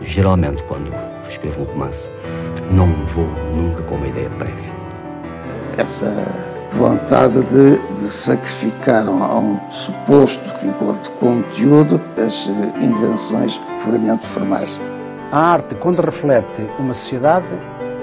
[0.00, 0.92] Geralmente, quando
[1.28, 2.08] escrevo um romance,
[2.70, 4.72] não vou nunca com uma ideia prévia.
[5.76, 6.06] Essa
[6.72, 12.46] vontade de, de sacrificar a um suposto rigor de conteúdo as
[12.80, 14.70] invenções puramente formais.
[15.30, 17.48] A arte, quando reflete uma sociedade,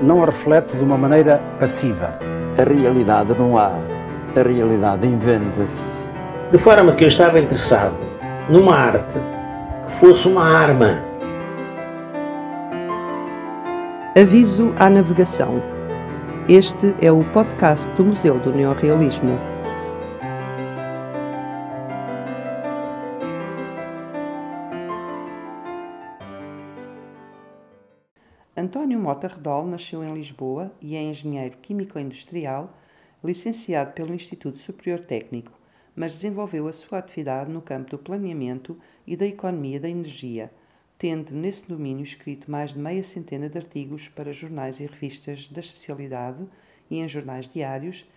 [0.02, 2.18] não a reflete de uma maneira passiva.
[2.60, 3.72] A realidade não há,
[4.36, 6.10] a realidade inventa-se.
[6.52, 7.96] De forma que eu estava interessado
[8.50, 9.20] numa arte
[9.88, 11.11] que fosse uma arma.
[14.14, 15.62] Aviso à navegação.
[16.50, 19.38] Este é o podcast do Museu do Neorrealismo.
[28.58, 32.78] António Mota Redol nasceu em Lisboa e é engenheiro químico-industrial,
[33.24, 35.58] licenciado pelo Instituto Superior Técnico,
[35.96, 40.52] mas desenvolveu a sua atividade no campo do planeamento e da economia da energia,
[41.02, 45.60] tendo nesse domínio escrito mais de meia centena de artigos para jornais e revistas da
[45.60, 46.46] especialidade
[46.92, 48.08] e em jornais diários,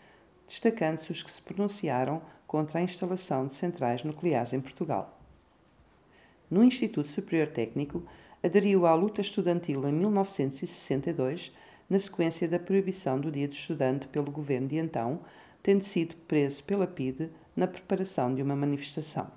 [0.47, 5.19] destacando-se os que se pronunciaram contra a instalação de centrais nucleares em Portugal.
[6.51, 8.03] No Instituto Superior Técnico,
[8.43, 11.57] aderiu à luta estudantil em 1962,
[11.89, 15.21] na sequência da proibição do Dia do Estudante pelo governo de então,
[15.63, 19.31] tendo sido preso pela PIDE na preparação de uma manifestação.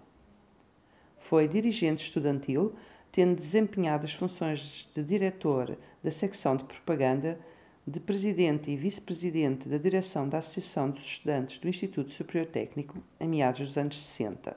[1.17, 2.75] Foi dirigente estudantil,
[3.17, 7.39] tendo desempenhado as funções de diretor da secção de propaganda,
[7.87, 13.27] de presidente e vice-presidente da direção da Associação dos Estudantes do Instituto Superior Técnico em
[13.27, 14.55] meados dos anos 60.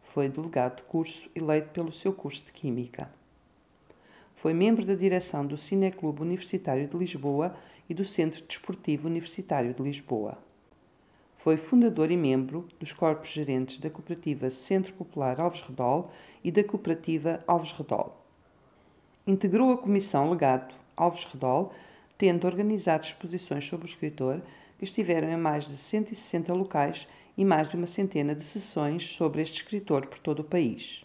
[0.00, 3.10] Foi delegado de curso eleito pelo seu curso de Química.
[4.36, 7.56] Foi membro da direção do Cineclube Universitário de Lisboa
[7.88, 10.38] e do Centro Desportivo Universitário de Lisboa.
[11.46, 16.10] Foi fundador e membro dos corpos gerentes da Cooperativa Centro Popular Alves Redol
[16.42, 18.20] e da Cooperativa Alves Redol.
[19.24, 21.72] Integrou a Comissão Legado Alves Redol,
[22.18, 24.42] tendo organizado exposições sobre o escritor
[24.76, 27.06] que estiveram em mais de 160 locais
[27.38, 31.04] e mais de uma centena de sessões sobre este escritor por todo o país.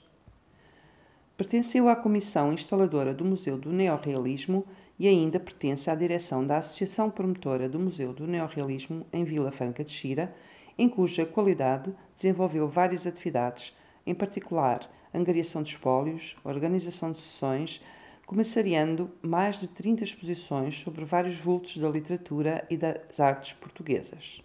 [1.37, 4.65] Pertenceu à comissão instaladora do Museu do Neorrealismo
[5.01, 9.83] e ainda pertence à direção da Associação Promotora do Museu do Neorrealismo em Vila Franca
[9.83, 10.31] de Xira,
[10.77, 13.75] em cuja qualidade desenvolveu várias atividades,
[14.05, 17.83] em particular angariação de espólios, organização de sessões,
[18.27, 24.43] comissariando mais de 30 exposições sobre vários vultos da literatura e das artes portuguesas.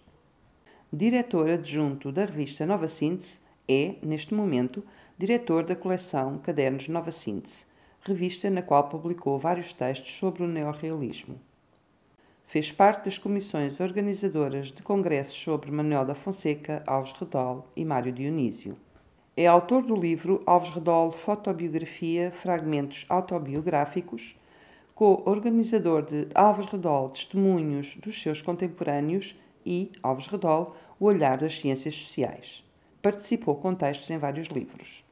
[0.91, 4.83] Diretor adjunto da revista Nova Síntese, é, neste momento,
[5.19, 7.67] diretor da coleção Cadernos Nova Síntese,
[8.07, 11.37] revista na qual publicou vários textos sobre o neorrealismo.
[12.45, 18.13] Fez parte das comissões organizadoras de congressos sobre Manuel da Fonseca, Alves Redol e Mário
[18.13, 18.77] Dionísio.
[19.35, 24.37] É autor do livro Alves Redol Fotobiografia Fragmentos Autobiográficos,
[24.95, 29.35] co-organizador de Alves Redol Testemunhos dos seus contemporâneos
[29.65, 32.63] e Alves Redol O Olhar das Ciências Sociais.
[33.01, 35.03] Participou com textos em vários livros.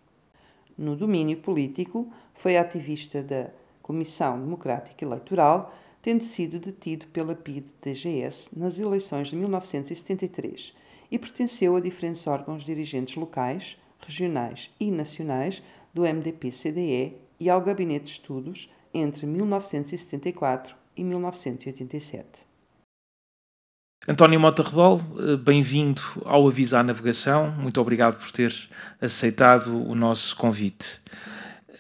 [0.78, 3.50] No domínio político, foi ativista da
[3.82, 10.74] Comissão Democrática Eleitoral, tendo sido detido pela PIDE-DGS nas eleições de 1973
[11.10, 15.64] e pertenceu a diferentes órgãos dirigentes locais, regionais e nacionais
[15.94, 22.26] do MDP-CDE e ao Gabinete de Estudos entre 1974 e 1987.
[24.08, 27.52] António Mota Redol, eh, bem-vindo ao Aviso à Navegação.
[27.52, 28.54] Muito obrigado por ter
[29.02, 31.02] aceitado o nosso convite.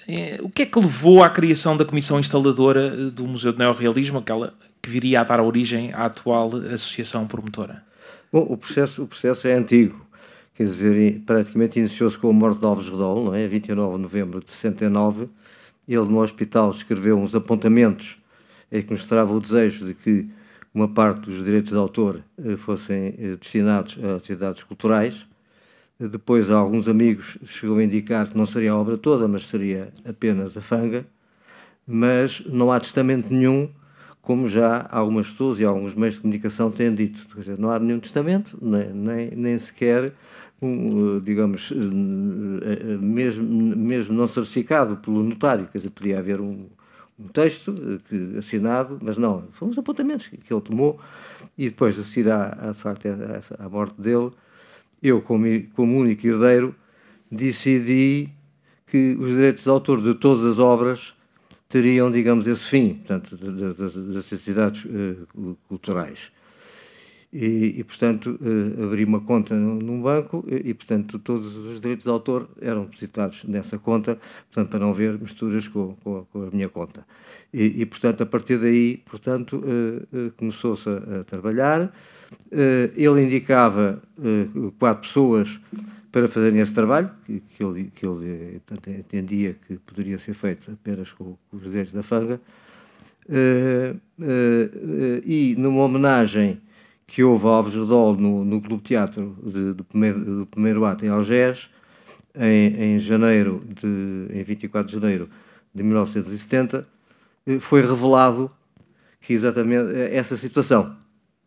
[0.07, 3.59] Eh, o que é que levou à criação da comissão instaladora eh, do Museu do
[3.59, 7.83] Neorrealismo, aquela que viria a dar origem à atual associação promotora?
[8.31, 10.05] Bom, o processo, o processo é antigo.
[10.55, 13.47] Quer dizer, praticamente iniciou-se com a morte de Alves Redol, não é?
[13.47, 15.27] 29 de novembro de 69.
[15.87, 18.17] Ele, no hospital, escreveu uns apontamentos
[18.71, 20.27] em que mostrava o desejo de que
[20.73, 25.25] uma parte dos direitos de autor eh, fossem eh, destinados a atividades culturais.
[25.99, 30.57] Depois, alguns amigos chegou a indicar que não seria a obra toda, mas seria apenas
[30.57, 31.05] a fanga.
[31.87, 33.69] Mas não há testamento nenhum,
[34.21, 37.25] como já algumas pessoas e alguns meios de comunicação têm dito.
[37.33, 40.11] Quer dizer, não há nenhum testamento, nem, nem, nem sequer,
[40.61, 45.67] um, digamos, eh, mesmo, mesmo não certificado pelo notário.
[45.71, 46.65] Quer dizer, podia haver um,
[47.17, 50.99] um texto eh, que, assinado, mas não, foram os apontamentos que, que ele tomou
[51.57, 54.31] e depois de seguir à, à, à, à morte dele,
[55.01, 55.45] eu, como,
[55.99, 56.75] único herdeiro,
[57.31, 58.29] decidi
[58.85, 61.13] que os direitos de autor de todas as obras
[61.67, 66.31] teriam, digamos, esse fim, portanto, das, atividades uh, culturais.
[67.33, 72.09] E, e, portanto, uh, abri uma conta num banco e, portanto, todos os direitos de
[72.09, 76.69] autor eram depositados nessa conta, portanto, para não haver misturas com, com, com a minha
[76.69, 77.05] conta.
[77.53, 81.93] E, e, portanto, a partir daí, portanto, uh, começou-se a, a, trabalhar.
[82.95, 84.01] Ele indicava
[84.79, 85.59] quatro pessoas
[86.11, 90.71] para fazerem esse trabalho, que, que ele, que ele portanto, entendia que poderia ser feito
[90.71, 92.39] apenas com, com os direitos da fanga.
[95.25, 96.61] e numa homenagem
[97.07, 101.05] que houve a Alves Redol no, no Clube Teatro de, do, primeiro, do primeiro ato
[101.05, 101.69] em Algés,
[102.35, 105.29] em, em, janeiro de, em 24 de janeiro
[105.73, 106.87] de 1970,
[107.47, 108.51] eh, foi revelado
[109.21, 110.95] que exatamente eh, essa situação,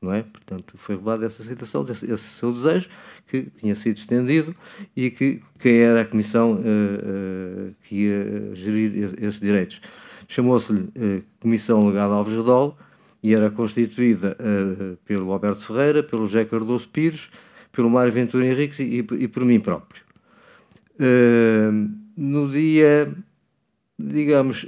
[0.00, 0.22] não é?
[0.22, 2.88] Portanto, foi revelado essa situação, esse, esse seu desejo,
[3.26, 4.54] que tinha sido estendido
[4.96, 9.80] e que quem era a comissão uh, uh, que ia gerir esses direitos.
[10.28, 12.76] Chamou-se-lhe uh, Comissão Legada Alves Redol,
[13.20, 14.36] e era constituída
[15.04, 17.28] pelo Alberto Ferreira, pelo José Cardoso Pires,
[17.72, 20.04] pelo Mário Ventura Henriques e, e por mim próprio.
[22.16, 23.12] No dia,
[23.98, 24.64] digamos,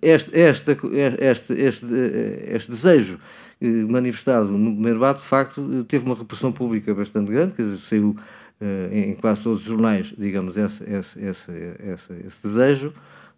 [0.00, 0.78] este, este,
[1.20, 3.18] este, este desejo
[3.60, 8.16] manifestado no primeiro ato, de facto, teve uma repressão pública bastante grande, quer dizer, saiu
[8.90, 11.52] em quase todos os jornais, digamos, esse, esse, esse,
[12.26, 12.92] esse, desejo,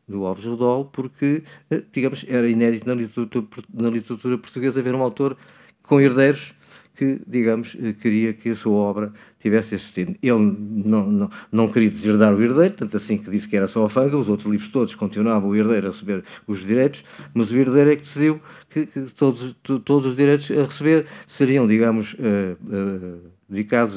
[0.09, 5.03] do Alves Redol, porque, eh, digamos, era inédito na literatura, na literatura portuguesa ver um
[5.03, 5.37] autor
[5.83, 6.55] com herdeiros
[6.95, 10.15] que, digamos, eh, queria que a sua obra tivesse existido.
[10.23, 13.85] Ele não, não, não queria deserdar o herdeiro, tanto assim que disse que era só
[13.85, 17.57] a fanga, os outros livros todos continuavam o herdeiro a receber os direitos, mas o
[17.57, 22.17] herdeiro é que decidiu que, que todos, todos os direitos a receber seriam, digamos, uh,
[22.65, 23.97] uh, dedicados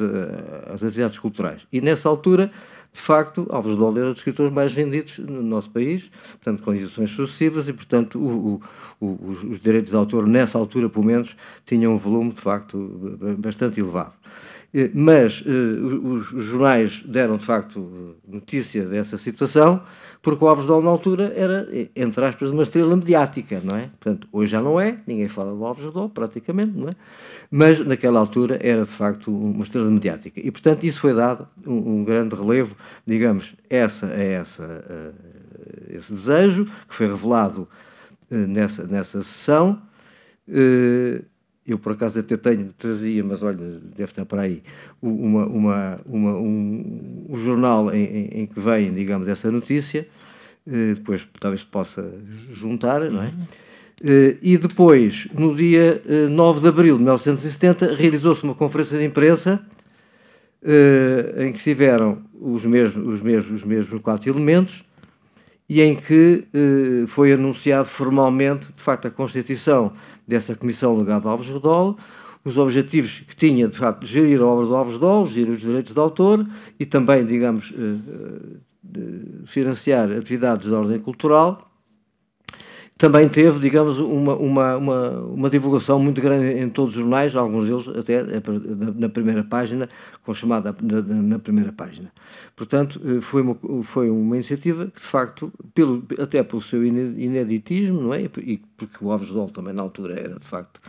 [0.68, 1.68] às atividades culturais.
[1.72, 2.52] E nessa altura
[2.94, 7.10] de facto, Alves Dole era dos escritores mais vendidos no nosso país, portanto, com edições
[7.10, 8.62] sucessivas, e, portanto, o,
[9.02, 11.36] o, os, os, direitos de autor, nessa altura, pelo menos,
[11.66, 12.78] tinham um volume, de facto,
[13.40, 14.14] bastante elevado.
[14.74, 19.84] Eh, mas eh, os, os jornais deram, de facto, notícia dessa situação,
[20.22, 23.88] porque o Alves Dol, na altura, era, entre aspas, uma estrela mediática, não é?
[24.00, 26.96] Portanto, hoje já não é, ninguém fala do Alves Dol, praticamente, não é?
[27.52, 30.40] Mas, naquela altura, era, de facto, uma estrela mediática.
[30.40, 36.12] E, portanto, isso foi dado um, um grande relevo, digamos, essa a essa, uh, esse
[36.12, 37.68] desejo, que foi revelado
[38.32, 39.82] nessa, nessa sessão.
[40.48, 41.24] Uh,
[41.66, 44.62] eu por acaso até tenho, trazia, mas olha, deve estar para aí,
[45.02, 50.08] uma, uma, uma um, um, jornal em, em, em, que vem, digamos, essa notícia,
[50.68, 52.14] eh, depois talvez possa
[52.52, 53.34] juntar, não é?
[54.04, 59.06] Eh, e depois, no dia eh, 9 de abril de 1970, realizou-se uma conferência de
[59.06, 59.62] imprensa
[60.62, 64.84] eh, em que estiveram os mesmos, os, mesmos, os mesmos quatro elementos
[65.70, 69.94] e em que eh, foi anunciado formalmente, de facto, a constituição
[70.28, 71.98] dessa Comissão Legada Alves Redol,
[72.46, 75.94] os objetivos que tinha, de facto, gerir a obra do Alves Redol, gerir os direitos
[75.94, 76.46] de autor
[76.80, 77.96] e também, digamos, eh,
[78.96, 81.73] eh, financiar atividades de ordem cultural.
[82.98, 87.68] Também teve, digamos, uma, uma, uma, uma divulgação muito grande em todos os jornais, alguns
[87.68, 88.24] deles até
[88.96, 89.90] na primeira página,
[90.24, 92.12] com chamada na, primeira página.
[92.56, 98.00] Portanto, eh, foi uma, foi uma iniciativa que, de facto, pelo, até pelo seu ineditismo,
[98.00, 98.30] não é?
[98.38, 100.80] E porque o Alves Dol também na altura era, de facto,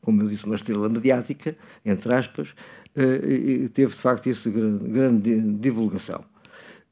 [0.00, 1.54] como eu disse, uma estrela mediática,
[1.84, 2.54] entre aspas,
[2.96, 6.24] eh, teve, de facto, isso grande, grande divulgação.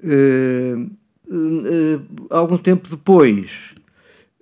[0.01, 0.91] Uh,
[2.31, 3.75] algum tempo depois,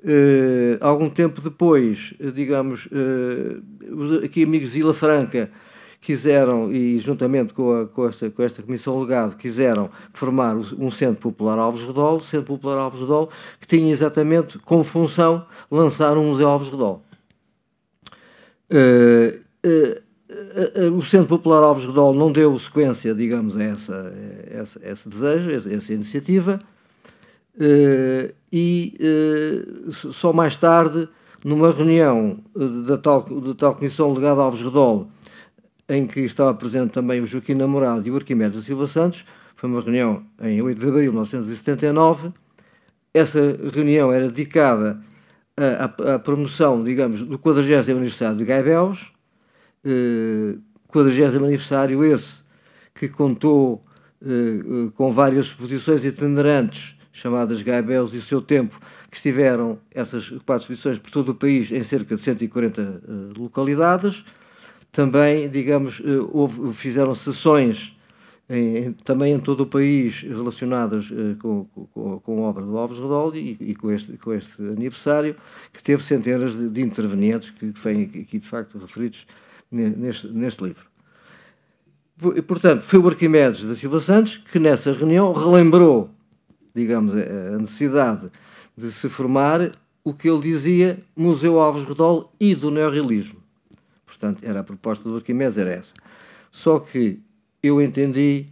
[0.07, 5.51] Uh, algum tempo depois, uh, digamos, uh, aqui amigos de Ilha Franca
[6.01, 11.21] quiseram, e juntamente com, a, com, esta, com esta Comissão Legado, quiseram formar um Centro
[11.21, 16.49] Popular Alves Redol, Centro Popular Alves Redol, que tinha exatamente como função lançar um Museu
[16.49, 17.03] Alves Redol.
[20.97, 24.15] o Centro Popular Alves Redol não deu sequência, digamos, a essa,
[24.53, 26.61] a essa, a esse desejo, a essa iniciativa,
[27.57, 28.95] Uh, e
[29.87, 31.07] uh, só mais tarde,
[31.45, 35.11] numa reunião eh, da tal, da tal Comissão Legada Alves Redol,
[35.87, 39.83] em que estava presente também o Joaquim Namorado e o Arquimedes Silva Santos, foi uma
[39.83, 42.33] reunião em 8 de abril de 1979.
[43.13, 43.41] Essa
[43.75, 45.01] reunião era dedicada
[45.55, 49.13] à, à promoção, digamos, do 40 aniversário de Gaibels,
[49.85, 50.59] uh,
[50.89, 52.43] 40 aniversário esse
[52.95, 53.85] que contou
[54.23, 58.79] uh, com várias exposições itinerantes chamadas Gaibels e o seu tempo,
[59.11, 64.25] que estiveram essas quatro expedições por todo o país em cerca de 140 uh, localidades.
[64.93, 67.97] Também, digamos, uh, houve, fizeram sessões
[68.49, 72.99] em, também em todo o país relacionadas uh, com, com, com, a obra do Alves
[72.99, 75.35] Redol e, e, com, este, com este aniversário,
[75.73, 79.27] que teve centenas de, de intervenientes que, que vêm aqui, de facto referidos
[79.71, 80.85] neste, neste livro.
[82.35, 86.11] E, portanto, foi o Arquimedes da Silva Santos que nessa reunião relembrou,
[86.77, 88.31] digamos, a necessidade
[88.77, 89.73] de se formar
[90.05, 93.41] o que ele dizia Museu Alves Redol e do neorrealismo.
[94.05, 95.95] Portanto, era a proposta do Arquimedes, era essa.
[96.53, 97.19] Só que
[97.63, 98.47] eu entendi,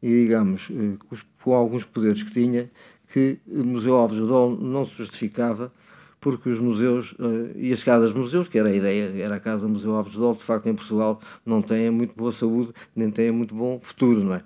[0.00, 0.96] e digamos, eh,
[1.42, 2.70] com alguns poderes que tinha,
[3.08, 5.72] que o Museu Alves Redol não se justificava
[6.20, 9.68] porque os museus eh, e as casas museus, que era a ideia, era a Casa
[9.68, 13.54] Museu Alves Redol, de facto em Portugal não têm muito boa saúde, nem têm muito
[13.54, 14.42] bom futuro, não é?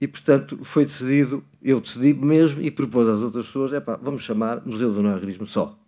[0.00, 4.22] E, portanto, foi decidido, eu decidi mesmo e propus às outras pessoas, é pá, vamos
[4.22, 5.78] chamar Museu do Neorrealismo só.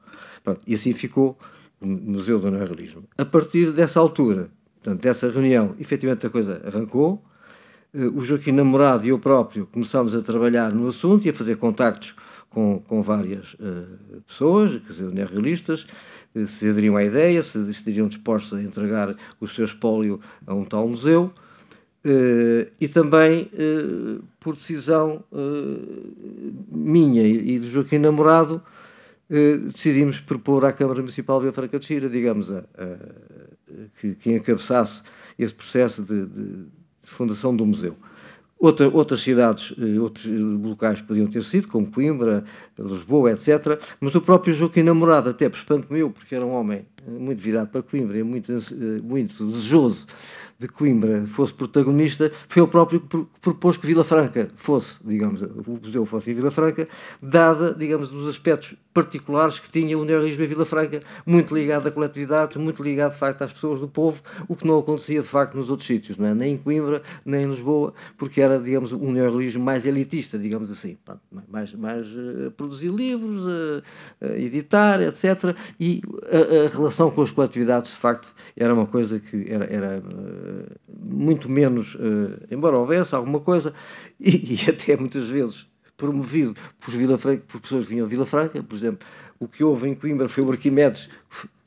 [0.45, 1.39] Pronto, e assim ficou
[1.81, 3.05] o Museu do Neorrealismo.
[3.17, 4.51] A partir dessa altura,
[4.83, 7.25] portanto, dessa reunião, efetivamente a coisa arrancou,
[7.95, 11.57] eh, o Joaquim Namorado e eu próprio começámos a trabalhar no assunto e a fazer
[11.57, 12.15] contactos
[12.53, 15.87] com, com várias uh, pessoas, quer dizer, neorrealistas,
[16.35, 20.65] uh, se aderiam à ideia, se estariam dispostos a entregar o seu espólio a um
[20.65, 21.33] tal museu.
[22.05, 28.61] Uh, e também uh, por decisão uh, minha e, e, do Joaquim Namorado,
[29.73, 32.97] decidimos propor à Câmara Municipal de Franca de Xira, digamos, a, a,
[33.99, 35.03] que, que encabeçasse
[35.39, 36.67] esse processo de, de, de
[37.05, 37.97] fundação do museu.
[38.59, 42.45] Outra, outras cidades, outros locais podiam ter sido, como Coimbra,
[42.79, 43.81] Lisboa, etc.
[43.99, 47.69] Mas o próprio Joaquim Namorado, até por espanto meu, porque era um homem muito virado
[47.69, 48.53] para Coimbra e muito,
[49.03, 50.07] muito desejoso
[50.63, 55.79] de Coimbra fosse protagonista, foi o próprio que propôs que Vila Franca fosse, digamos, o
[55.83, 56.89] museu fosse em Vila Franca,
[57.21, 61.91] dada, digamos, os aspectos particulares que tinha o neorrealismo em Vila Franca, muito ligado à
[61.91, 65.57] coletividade, muito ligado, de facto, às pessoas do povo, o que não acontecia, de facto,
[65.57, 66.35] nos outros sítios, não é?
[66.35, 70.97] nem em Coimbra, nem em Lisboa, porque era, digamos, um neorrealismo mais elitista, digamos assim,
[71.49, 73.83] mais, mais uh, produzir livros, uh,
[74.21, 75.57] uh, editar, etc.
[75.81, 80.03] E a, a, relação com as coletividades, de facto, era uma coisa que era, era
[80.89, 81.97] muito menos,
[82.51, 83.73] embora houvesse alguma coisa,
[84.21, 88.27] e, e até muitas vezes promovido por, Vila Franca, por pessoas que vinham de Vila
[88.27, 89.07] Franca, por exemplo,
[89.39, 91.09] o que houve em Coimbra foi o Arquimedes,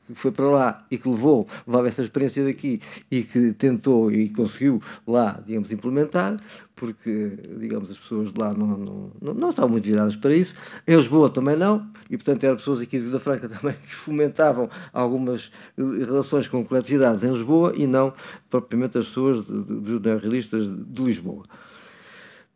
[0.06, 4.28] que foi para lá e que levou, levava essa experiência daqui e que tentou e
[4.28, 6.36] conseguiu lá, digamos, implementar,
[6.74, 10.54] porque, digamos, as pessoas de lá não, não, não, não estavam muito viradas para isso.
[10.86, 14.68] Em Lisboa também não, e portanto eram pessoas aqui de Vila Franca também que fomentavam
[14.92, 18.12] algumas relações com coletividades em Lisboa e não
[18.50, 21.42] propriamente as pessoas dos neorrealistas de Lisboa.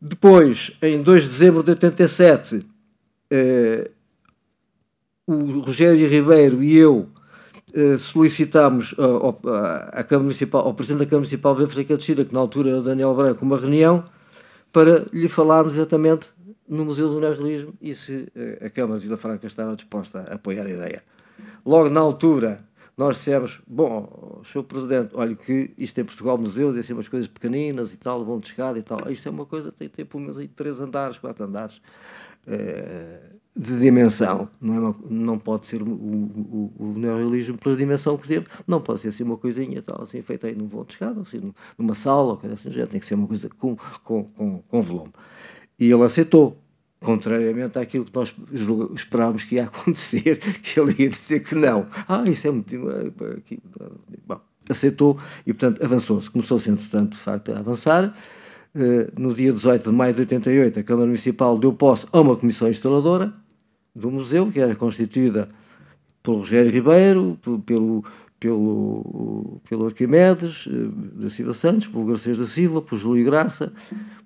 [0.01, 2.67] Depois, em 2 de dezembro de 87,
[3.31, 3.91] eh,
[5.27, 7.20] o Rogério Ribeiro e eu eh,
[7.99, 9.41] solicitámos ao,
[9.93, 12.71] à Câmara Municipal, ao Presidente da Câmara Municipal de Benfica de Xira, que na altura
[12.71, 14.05] era Daniel Branco, uma reunião
[14.73, 16.31] para lhe falarmos exatamente
[16.69, 20.35] no Museu do Neorrealismo e se eh, a Câmara de Vila Franca estava disposta a
[20.35, 21.03] apoiar a ideia.
[21.67, 22.65] Logo na altura,
[22.97, 24.63] nós dissemos, bom, Sr.
[24.63, 28.39] Presidente, olha que isto em Portugal museus, é assim umas coisas pequeninas e tal, vão
[28.39, 29.11] de escada e tal.
[29.11, 31.81] Isto é uma coisa, tem, tem pelo menos aí três andares, quatro andares
[33.57, 34.49] de dimensão.
[34.61, 38.81] Não, é uma, não pode ser o, o, o, neorrealismo pela dimensão que teve, não
[38.81, 41.95] pode ser assim uma coisinha tal, assim feita aí num vão de escada, assim numa
[41.95, 45.13] sala, ou coisa assim, já tem que ser uma coisa com, com, com, com volume.
[45.79, 46.57] E ele aceitou
[47.01, 48.35] contrariamente àquilo que nós
[48.95, 51.87] esperávamos que ia acontecer, que ele ia dizer que não.
[52.07, 52.77] Ah, isso é muito.
[54.27, 56.31] Bom, aceitou e, portanto, avançou-se.
[56.31, 58.15] Começou-se, entretanto, de facto, a avançar.
[58.75, 62.37] Uh, no dia 18 de maio de 88, a Câmara Municipal deu posse a uma
[62.37, 63.33] comissão instaladora
[63.95, 65.49] do museu, que era constituída
[66.23, 67.37] pelo Rogério Ribeiro,
[67.67, 68.05] pelo,
[68.39, 73.73] pelo, pelo Arquimedes uh, da Silva Santos, pelo Garcês da Silva, por Júlio Graça,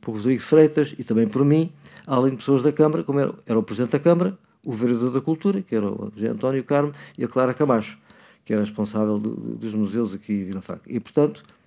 [0.00, 1.72] por Rodrigo Freitas e também por mim
[2.06, 5.20] além de pessoas da Câmara, como era, era o Presidente da Câmara, o Vereador da
[5.20, 7.98] Cultura, que era o José António Carmo, e a Clara Camacho,
[8.44, 10.82] que era responsável do, dos museus aqui em Vila Franca.
[10.86, 11.63] E, portanto, eh, eh,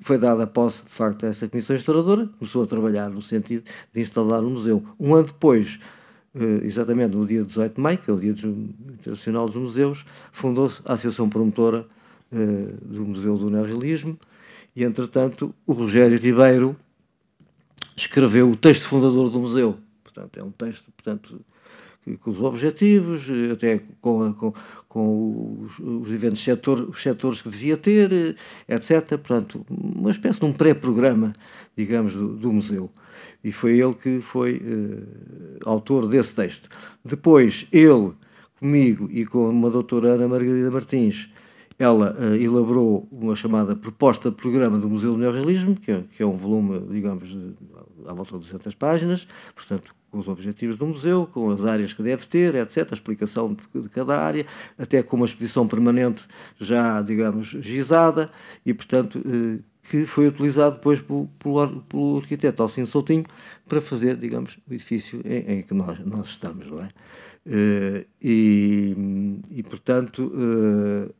[0.00, 4.00] foi dada posse, de facto, a essa comissão instaladora, começou a trabalhar no sentido de
[4.00, 4.84] instalar o um museu.
[4.98, 5.78] Um ano depois,
[6.34, 10.80] eh, exatamente no dia 18 de maio, que é o Dia Internacional dos Museus, fundou-se
[10.84, 11.84] a Associação Promotora
[12.82, 14.18] do Museu do Neorrealismo,
[14.74, 16.76] e, entretanto, o Rogério Ribeiro,
[17.96, 19.78] escreveu o texto fundador do museu.
[20.04, 21.40] Portanto, é um texto, portanto,
[22.20, 24.54] com os objetivos, até com, com,
[24.88, 28.36] com os, os diferentes setor, os setores que devia ter,
[28.68, 29.08] etc.
[29.18, 31.32] Portanto, uma espécie de um pré-programa,
[31.76, 32.90] digamos, do, do, museu.
[33.42, 36.68] E foi ele que foi uh, autor desse texto.
[37.04, 38.12] Depois, ele,
[38.58, 41.28] comigo e com uma doutora Ana Margarida Martins,
[41.78, 46.22] ela uh, elaborou uma chamada proposta de programa do Museu do Neorrealismo, que é, que
[46.22, 47.54] é um volume, digamos, de,
[48.06, 52.02] à volta de 200 páginas, portanto, com os objetivos do museu, com as áreas que
[52.02, 54.46] deve ter, etc., a explicação de, cada área,
[54.78, 56.26] até com uma exposição permanente
[56.58, 58.30] já, digamos, gizada,
[58.64, 63.24] e, portanto, eh, que foi utilizado depois pelo, pelo, arquiteto Alcino Soutinho
[63.68, 66.88] para fazer, digamos, o edifício em, em que nós, nós estamos, não é?
[67.46, 68.96] Uh, e,
[69.52, 71.14] e, portanto, uh,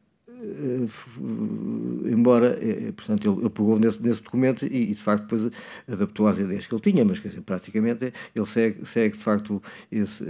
[2.05, 2.59] embora,
[2.97, 5.51] portanto, ele, ele pegou nesse, nesse documento e, e, de facto, depois
[5.89, 9.63] adaptou às ideias que ele tinha, mas, quer dizer, praticamente ele segue, segue de facto,
[9.91, 10.25] esse,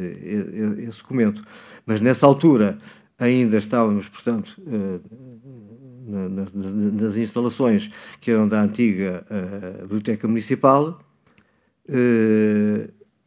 [0.87, 1.43] esse documento.
[1.85, 2.79] Mas, nessa altura,
[3.19, 4.61] ainda estávamos, portanto,
[6.07, 9.25] nas instalações que eram da antiga
[9.83, 11.01] Biblioteca Municipal,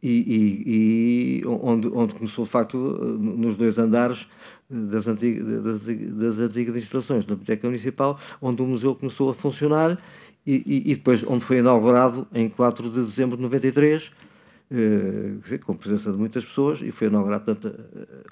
[0.02, 4.26] e, e, e, onde, onde começou, de facto, nos dois andares
[4.68, 9.98] das, antigas, das, das antigas instalações da Biblioteca Municipal, onde o museu começou a funcionar
[10.46, 14.10] e, e, depois onde foi inaugurado em 4 de dezembro de 93,
[14.70, 17.78] eh, com a presença de muitas pessoas, e foi inaugurado portanto,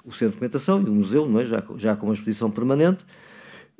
[0.03, 1.45] o Centro de Documentação e o museu, não é?
[1.45, 3.05] já, já com uma exposição permanente,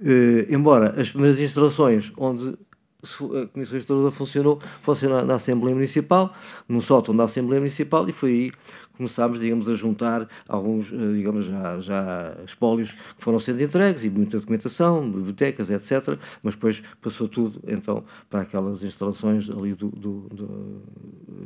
[0.01, 2.55] eh, embora as primeiras instalações onde
[3.01, 6.33] a Comissão Historiadora funcionou, funcionou na Assembleia Municipal,
[6.67, 8.57] num sótão da Assembleia Municipal, e foi aí que
[8.97, 14.09] começámos, digamos, a juntar alguns, eh, digamos, já, já espólios que foram sendo entregues, e
[14.09, 20.19] muita documentação, bibliotecas, etc., mas depois passou tudo, então, para aquelas instalações ali do, do,
[20.29, 20.83] do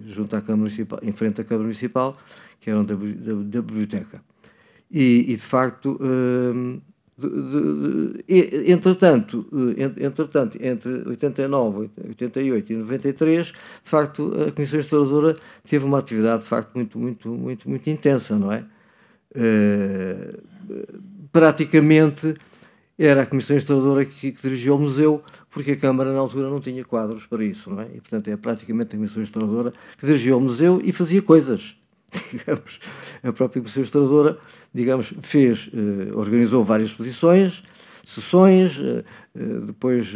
[0.08, 2.18] junto à Câmara Municipal, em frente à Câmara Municipal,
[2.60, 4.24] que eram da, da, da biblioteca.
[4.90, 6.00] E, e, de facto...
[6.02, 6.82] Hum,
[7.18, 9.46] de, de, entretanto,
[9.78, 13.54] eh, entretanto, entre 89, 88 e 93, de
[13.84, 15.36] facto, a Comissão Instaladora
[15.68, 18.66] teve uma atividade de facto muito, muito, muito, muito intensa, não é?
[19.36, 20.44] Uh,
[21.32, 22.36] praticamente
[22.98, 26.62] era a Comissão Instaladora que, que dirigiu o museu, porque a Câmara na altura não
[26.62, 27.88] tinha quadros para isso, não é?
[27.96, 31.76] E portanto é praticamente a Comissão Instaladora que dirigiu o museu e fazia coisas
[32.32, 32.80] digamos,
[33.24, 34.38] a própria Comissão Ilustradora,
[34.74, 37.64] digamos, fez, eh, organizou várias exposições,
[38.04, 39.04] sessões, eh,
[39.36, 40.14] eh, depois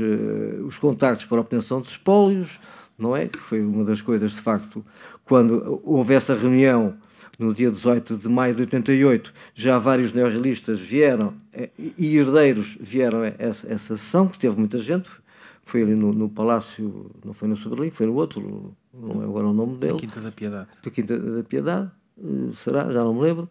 [0.65, 2.59] os contactos para a obtenção de espólios,
[2.97, 3.27] não é?
[3.27, 4.83] Que foi uma das coisas, de facto,
[5.23, 6.95] quando houve essa reunião
[7.37, 11.35] no dia 18 de maio de 88, já vários neorrealistas vieram
[11.77, 15.07] e herdeiros vieram a essa, essa sessão, que teve muita gente,
[15.63, 19.47] foi ali no, no Palácio, não foi no Soberlim, foi no outro, não é agora
[19.47, 19.99] o nome dele.
[19.99, 20.67] Quinta da Piedade.
[20.81, 23.49] Do Quinta da Piedade, eh, será, já não me lembro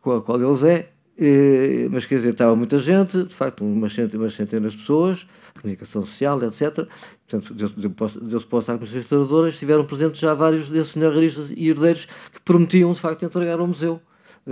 [0.00, 0.90] qual, qual deles é.
[1.18, 5.26] Eh, mas quer dizer, estava muita gente, de facto, umas centenas, de pessoas,
[5.60, 6.86] comunicação social, etc.
[7.26, 12.40] Portanto, deu-se posse à Comissão Historiadora, estiveram presentes já vários desses neorrealistas e herdeiros que
[12.44, 14.00] prometiam, de facto, entregar ao museu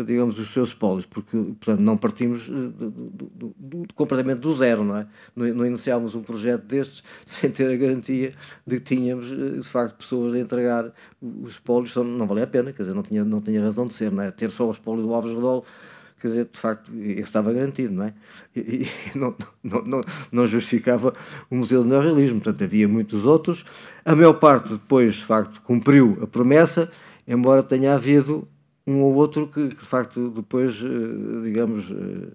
[0.03, 4.83] digamos, os seus espólios, porque, portanto, não partimos eh, do, do, do, completamente do zero,
[4.83, 5.07] não é?
[5.37, 8.33] Não, não iniciámos um projeto destes sem ter a garantia
[8.67, 12.73] de que tínhamos, eh, de facto, pessoas a entregar os espólios, não valia a pena,
[12.73, 14.33] quer dizer, não tinha, não tinha razão de ser, não é?
[14.33, 15.65] Ter só o espólio do Alves Redol,
[16.21, 18.15] quer dizer, de facto, esse estava garantido, não é?
[18.57, 20.01] E, e não, não, não,
[20.33, 21.13] não, justificava
[21.49, 23.65] o Museu do Neorrealismo, portanto, havia muitos outros.
[24.05, 26.91] A maior parte depois, de facto, cumpriu a promessa,
[27.29, 28.49] embora tenha havido
[28.87, 32.29] um ou outro que, de facto, depois, eh, digamos, eh,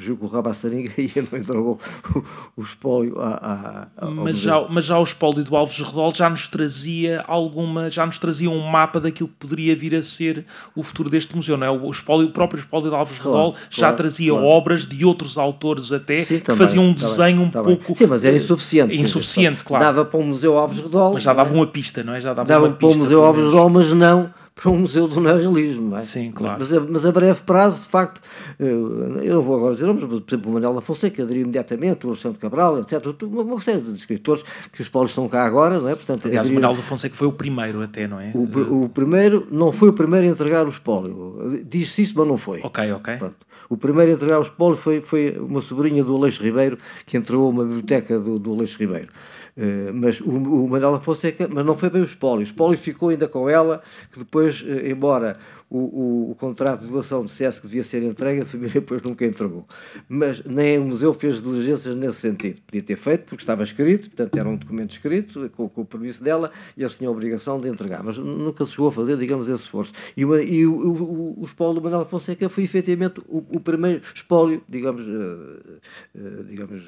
[0.00, 1.78] fugiu com o rabo à seringa e não entregou
[2.14, 2.24] o,
[2.56, 6.48] o espólio a, a, mas, já, mas já o espólio do Alves Redol já nos
[6.48, 11.10] trazia alguma, já nos trazia um mapa daquilo que poderia vir a ser o futuro
[11.10, 11.70] deste museu, não é?
[11.70, 14.46] O, espólio, o próprio espólio do Alves claro, Redol já claro, trazia claro.
[14.46, 17.94] obras de outros autores até Sim, que também, faziam um desenho um pouco...
[17.94, 18.96] Sim, mas era insuficiente.
[18.96, 19.84] Insuficiente, claro.
[19.84, 21.12] Dava para o Museu Alves Redol.
[21.12, 22.20] Mas já dava uma pista, não é?
[22.20, 25.96] Já dava, dava para o Museu Alves Redol, mas não para um museu do neorrealismo.
[25.96, 25.98] É?
[26.00, 26.56] Sim, claro.
[26.58, 28.20] Mas, mas, mas, a breve prazo, de facto,
[28.58, 32.06] eu não vou agora dizer nomes, mas, por exemplo, o Manuel da Fonseca aderiu imediatamente,
[32.06, 33.02] o Alexandre Cabral, etc.
[33.22, 35.94] Uma série de escritores que os polos estão cá agora, não é?
[35.94, 36.58] Portanto, Aliás, aderiu...
[36.58, 38.32] o Manuel da Fonseca foi o primeiro até, não é?
[38.34, 41.62] O, o primeiro, não foi o primeiro a entregar o espólio.
[41.66, 42.60] Disse isso, mas não foi.
[42.62, 43.16] Ok, ok.
[43.16, 43.36] Pronto.
[43.68, 47.48] O primeiro a entregar o espólio foi, foi uma sobrinha do Aleixo Ribeiro, que entregou
[47.48, 49.08] uma biblioteca do, do Aleixo Ribeiro.
[49.56, 52.40] Uh, mas o, o Manuela Fonseca, mas não foi bem o espólio.
[52.40, 53.82] O espólio ficou ainda com ela,
[54.12, 58.42] que depois, uh, embora o, o, o, contrato de doação dissesse que devia ser entregue,
[58.42, 59.66] a família depois nunca entregou.
[60.08, 62.60] Mas nem o museu fez diligências nesse sentido.
[62.66, 66.22] Podia ter feito, porque estava escrito, portanto era um documento escrito, com, com o permisso
[66.22, 68.02] dela, e eles tinham a obrigação de entregar.
[68.02, 69.92] Mas nunca se chegou a fazer, digamos, esse esforço.
[70.16, 74.00] E, uma, e o, o, o, espólio do Manuela Fonseca foi efetivamente o, o primeiro
[74.14, 76.82] espólio, digamos, uh, digamos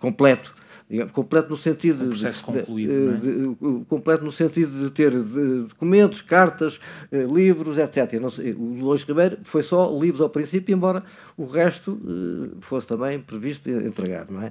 [0.00, 0.54] completo
[0.88, 3.32] digamos, completo no sentido um processo de, concluído, de, é?
[3.32, 6.80] de, de, completo no sentido de ter documentos, cartas,
[7.12, 8.10] eh, livros, etc.
[8.30, 11.02] Sei, o Luís Ribeiro foi só livros ao princípio, embora
[11.36, 14.50] o resto eh, fosse também previsto entregar, não é?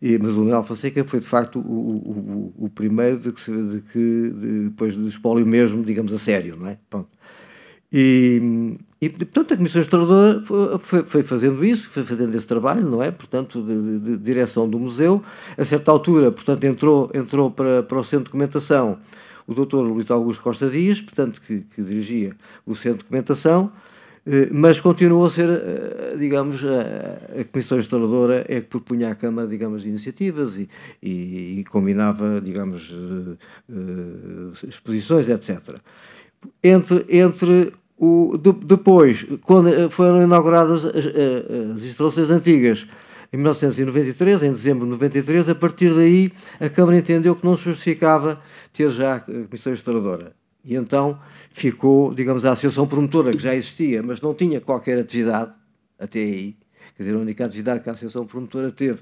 [0.00, 3.80] E, mas o Manuel Fonseca foi de facto o, o, o primeiro de que, de
[3.92, 4.32] que
[4.64, 6.78] depois do espólio mesmo, digamos a sério, não é?
[6.88, 7.08] Pronto.
[7.96, 10.42] E, e, portanto, a Comissão Instaladora
[10.80, 13.12] foi, foi, fazendo isso, foi fazendo esse trabalho, não é?
[13.12, 15.22] Portanto, de, de, de, direção do museu.
[15.56, 18.98] A certa altura, portanto, entrou, entrou para, para o Centro de Documentação
[19.46, 19.76] o Dr.
[19.76, 22.34] Luís Augusto Costa Dias, portanto, que, que dirigia
[22.66, 23.70] o Centro de Documentação,
[24.26, 29.14] eh, mas continuou a ser, eh, digamos, a, a Comissão Instaladora é que propunha à
[29.14, 30.68] Câmara, digamos, iniciativas e,
[31.02, 33.36] e, e combinava, digamos, uh,
[33.68, 35.76] uh, exposições, etc.
[36.62, 42.86] Entre, entre o, de, depois, quando foram inauguradas as, as instalações antigas,
[43.32, 47.64] em 1993, em dezembro de 93, a partir daí a Câmara entendeu que não se
[47.64, 48.40] justificava
[48.72, 50.32] ter já a Comissão Instaladora.
[50.64, 51.18] E então
[51.50, 55.52] ficou, digamos, a Associação Promotora, que já existia, mas não tinha qualquer atividade,
[55.98, 56.56] até aí.
[56.96, 59.00] Quer dizer, a única atividade que a Associação Promotora teve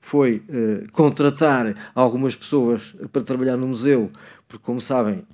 [0.00, 4.10] foi eh, contratar algumas pessoas para trabalhar no museu,
[4.48, 5.24] porque, como sabem,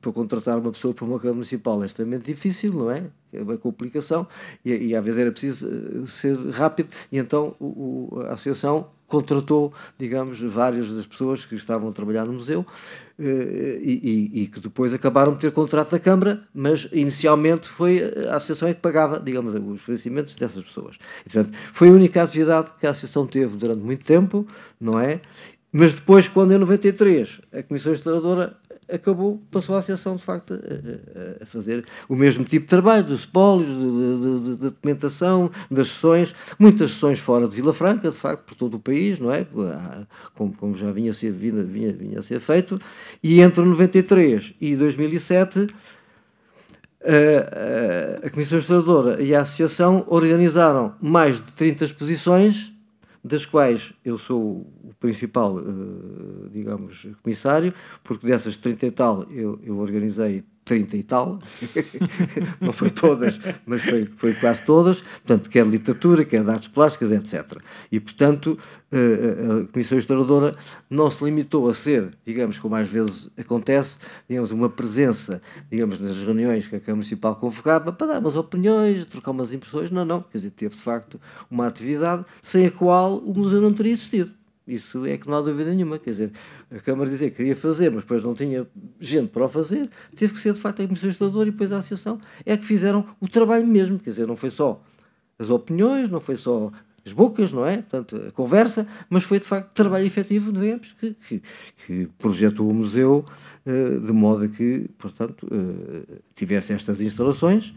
[0.00, 3.04] para contratar uma pessoa para uma Câmara Municipal é extremamente difícil, não é?
[3.32, 4.26] É uma complicação
[4.64, 9.72] e, e às vezes era preciso eh, ser rápido e então o, a Associação contratou,
[9.98, 12.66] digamos, várias das pessoas que estavam a trabalhar no museu
[13.18, 18.02] eh, e, e, e, que depois acabaram por ter contrato da Câmara, mas inicialmente foi
[18.28, 20.96] a Associação é que pagava, digamos, os vencimentos dessas pessoas.
[21.24, 24.46] E, portanto, foi a única atividade que a Associação teve durante muito tempo,
[24.80, 25.20] não é?
[25.72, 28.56] Mas depois, quando em 93 a Comissão Instaladora
[28.90, 33.20] acabou, passou a Associação, de facto, a, a, fazer o mesmo tipo de trabalho, dos
[33.20, 38.74] espólios, de, documentação, das sessões, muitas sessões fora de Vila Franca, de facto, por todo
[38.74, 39.46] o país, não é?
[40.34, 42.80] Como, como já vinha a, ser, vinha, vinha, vinha a ser feito,
[43.22, 45.66] e entre 93 e 2007
[47.02, 52.72] a, a Comissão Estradora e a Associação organizaram mais de 30 exposições,
[53.26, 54.66] das quais eu sou
[55.00, 61.38] principal, uh, digamos, comissário, porque dessas 30 e tal eu, eu organizei 30 e tal,
[62.60, 67.12] não foi todas, mas foi, foi quase todas, portanto, quer literatura, quer de artes plásticas,
[67.12, 67.58] etc.
[67.90, 68.58] E, portanto,
[68.90, 70.56] uh, a Comissão Instaladora
[70.90, 73.98] não se limitou a ser, digamos, como às vezes acontece,
[74.28, 79.06] digamos, uma presença, digamos, nas reuniões que a Câmara Municipal convocava para dar umas opiniões,
[79.06, 83.18] trocar umas impressões, não, não, quer dizer, teve de facto uma atividade sem a qual
[83.18, 84.32] o museu não teria existido.
[84.66, 85.98] Isso é que não há dúvida nenhuma.
[85.98, 86.32] Quer dizer,
[86.70, 88.66] a Câmara dizia que queria fazer, mas depois não tinha
[88.98, 91.78] gente para o fazer, teve que ser de facto a Comissão Estadora e depois a
[91.78, 93.98] Associação é que fizeram o trabalho mesmo.
[93.98, 94.82] Quer dizer, não foi só
[95.38, 96.72] as opiniões, não foi só
[97.04, 97.76] as bocas, não é?
[97.76, 101.42] Portanto, a conversa, mas foi de facto trabalho efetivo, digamos, que, que,
[101.86, 103.24] que projetou o museu
[103.64, 107.72] uh, de modo que, portanto, uh, tivesse estas instalações.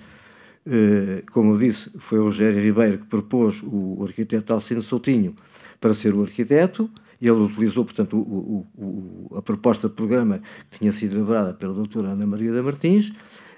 [0.66, 5.36] Uh, como eu disse, foi o Rogério Ribeiro que propôs o arquiteto Alcino Soutinho
[5.80, 6.90] para ser o arquiteto.
[7.22, 11.74] Ele utilizou, portanto, o, o, o, a proposta de programa que tinha sido elaborada pela
[11.74, 13.12] doutora Ana Maria da Martins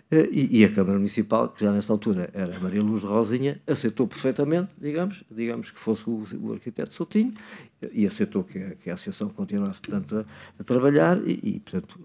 [0.10, 4.08] eh, e, e, a Câmara Municipal, que já nessa altura era Maria Luz Rosinha, aceitou
[4.08, 7.34] perfeitamente, digamos, digamos que fosse o, o arquiteto Soutinho
[7.94, 12.00] e aceitou que a, que a associação continuasse, portanto, a, a trabalhar e, e, portanto,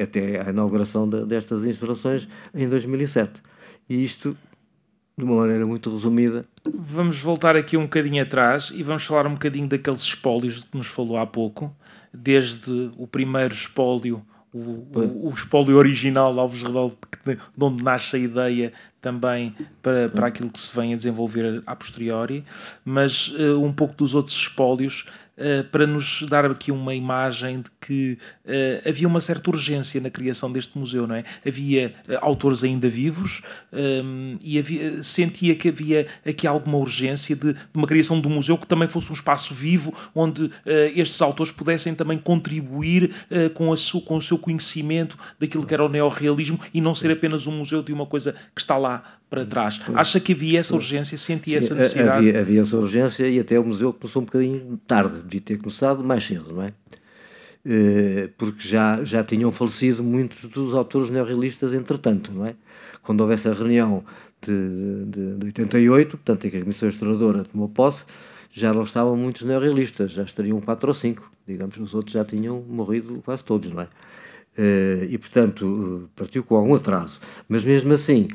[0.00, 3.42] até a inauguração de, destas instalações em 2007.
[3.90, 4.36] E isto
[5.20, 6.44] de uma maneira muito resumida.
[6.64, 10.86] Vamos voltar aqui um bocadinho atrás e vamos falar um bocadinho daqueles espólios que nos
[10.86, 11.74] falou há pouco,
[12.12, 18.18] desde o primeiro espólio, o, o, o espólio original Alves Redol, de onde nasce a
[18.18, 22.44] ideia também para, para aquilo que se vem a desenvolver a posteriori,
[22.84, 25.06] mas uh, um pouco dos outros espólios
[25.38, 30.10] uh, para nos dar aqui uma imagem de que uh, havia uma certa urgência na
[30.10, 31.24] criação deste museu, não é?
[31.46, 33.40] Havia autores ainda vivos
[33.72, 38.30] um, e havia, sentia que havia aqui alguma urgência de, de, uma criação de um
[38.30, 40.50] museu que também fosse um espaço vivo onde
[40.94, 43.12] estes autores pudessem também contribuir
[43.54, 47.10] com, a su, com o seu conhecimento daquilo que era o neorrealismo e não ser
[47.10, 48.89] apenas um museu de uma coisa que está lá
[49.28, 49.80] para trás.
[49.94, 52.28] Acha que havia essa urgência, sentia essa necessidade?
[52.28, 56.02] Havia, havia essa urgência e até o museu começou um bocadinho tarde, devia ter começado
[56.02, 56.72] mais cedo, não é?
[57.64, 62.54] Eh, porque já, já tinham falecido muitos dos autores neorrealistas entretanto, não é?
[63.02, 64.02] Quando houve essa reunião
[64.42, 68.04] de, de, de 88, portanto, em que a Comissão Estradora tomou posse,
[68.50, 72.62] já não estavam muitos neorrealistas, já estariam quatro ou cinco, digamos, os outros já tinham
[72.68, 73.88] morrido quase todos, não é?
[74.58, 77.20] Uh, e, portanto, partiu com algum atraso.
[77.48, 78.28] Mas, mesmo assim,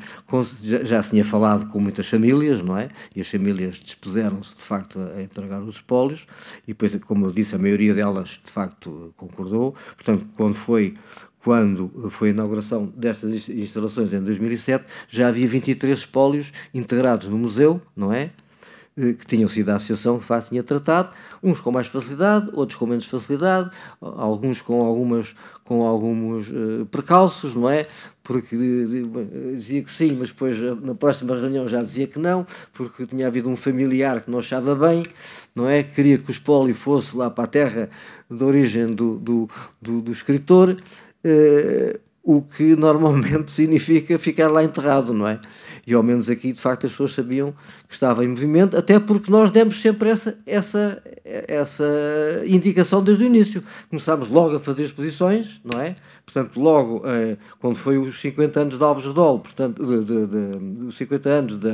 [0.62, 2.88] já, se tinha falado com muitas famílias, não é?
[3.14, 6.26] E as famílias dispuseram-se, de facto, a, a, entregar os espólios,
[6.64, 9.74] e depois, como eu disse, a maioria delas, de facto, concordou.
[9.94, 10.94] Portanto, quando foi
[11.46, 17.80] quando foi a inauguração destas instalações em 2007, já havia 23 espólios integrados no museu,
[17.94, 18.32] não é?
[18.98, 21.10] Eh, que tinham sido a associação que de facto tinha tratado,
[21.42, 25.34] uns com mais facilidade, outros com menos facilidade, alguns com algumas
[25.66, 27.86] com alguns uh, precalços, não é?
[28.26, 28.56] porque
[29.54, 33.48] dizia que sim, mas depois na próxima reunião já dizia que não, porque tinha havido
[33.48, 35.06] um familiar que não achava bem,
[35.54, 35.84] não é?
[35.84, 37.88] Queria que o espólio fosse lá para a terra
[38.28, 39.48] de origem do, do,
[39.80, 40.76] do, do escritor,
[41.22, 45.38] eh, o que normalmente significa ficar lá enterrado, não é?
[45.86, 47.54] E ao menos aqui, de facto, as pessoas sabiam
[47.86, 53.26] que estava em movimento, até porque nós demos sempre essa, essa, essa indicação desde o
[53.26, 53.62] início.
[53.88, 55.94] Começámos logo a fazer exposições, não é?
[56.24, 60.84] Portanto, logo, eh, quando foi os 50 anos de Alves Redol, portanto, de, de, de,
[60.86, 61.70] os 50 anos de,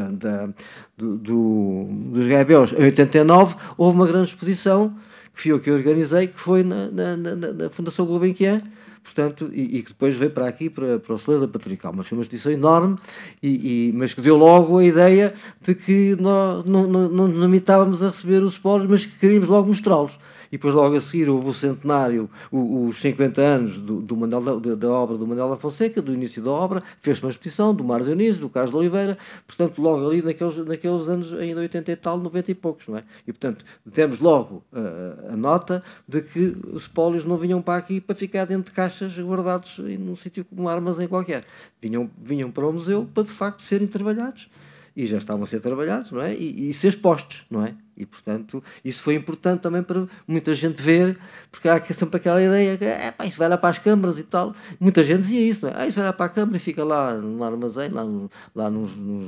[0.99, 4.95] do, do, dos Gabeus, em 89, houve uma grande exposição
[5.35, 8.61] que fui eu que organizei, que foi na, na, na, na Fundação Gulbenkian,
[9.03, 11.93] portanto, e, e, que depois veio para aqui, para, para o Celeiro da Patrical.
[11.95, 12.97] Mas foi uma instituição enorme,
[13.43, 17.39] e, e, mas que deu logo a ideia de que nós não, não, não nos
[17.39, 20.19] limitávamos a receber os espólios, mas que queríamos logo mostrá-los
[20.53, 24.75] e depois logo a seguir houve o centenário, os 50 anos do, do Manuel, da,
[24.75, 28.05] da, obra do Manuel da Fonseca, do início da obra, fez uma exposição do Mário
[28.05, 32.19] Dionísio, do Carlos de Oliveira, portanto logo ali naqueles, naqueles anos ainda 80 e tal,
[32.19, 33.05] 90 e poucos, não é?
[33.27, 37.99] E portanto temos logo a, a nota de que os espólios não vinham para aqui
[37.99, 41.45] para ficar dentro de caixas guardados num sítio como um armazém qualquer.
[41.81, 44.49] Vinham, vinham para o museu para de facto serem trabalhados
[44.95, 46.35] e já estavam a ser trabalhados, não é?
[46.35, 47.75] E, e ser expostos, não é?
[47.97, 51.19] E, portanto, isso foi importante também para muita gente ver,
[51.51, 54.23] porque há sempre aquela ideia que é, pá, isso vai lá para as câmaras e
[54.23, 54.55] tal.
[54.81, 55.75] Muita gente dizia isso, não é?
[55.77, 58.71] Ah, isso vai lá para a câmara e fica lá no armazém, lá, no, lá
[58.71, 59.27] nos, nos,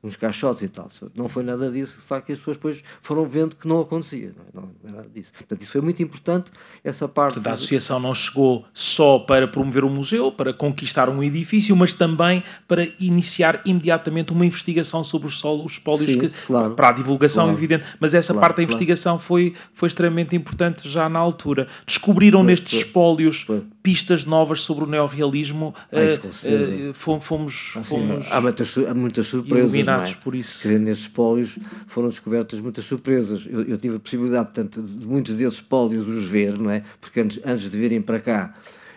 [0.00, 0.88] nos, caixotes e tal.
[1.16, 4.32] Não foi nada disso, de facto, que as pessoas depois foram vendo que não acontecia,
[4.54, 4.92] não, é?
[4.92, 5.32] não era disso.
[5.32, 6.52] Portanto, isso foi muito importante,
[6.84, 7.34] essa parte.
[7.34, 11.92] Portanto, a associação não chegou só para promover o museu, para conquistar um edifício, mas
[11.92, 16.14] também para iniciar imediatamente uma investigação sobre os, solos, os espólios
[16.46, 19.24] claro, para a divulgação, claro evidente, mas essa claro, parte da investigação claro.
[19.24, 21.66] foi, foi extremamente importante já na altura.
[21.86, 23.46] Descobriram nestes espólios
[23.82, 25.74] pistas novas sobre o neorrealismo.
[25.92, 25.98] Ah,
[26.90, 29.74] uh, fomos, assim, fomos há, muitas, há muitas surpresas.
[29.74, 30.16] Iluminados é?
[30.22, 30.62] por isso.
[30.62, 33.46] Quer dizer, nesses espólios foram descobertas muitas surpresas.
[33.50, 36.82] Eu, eu, tive a possibilidade, portanto, de muitos desses espólios os ver, não é?
[37.00, 38.54] Porque antes, antes de virem para cá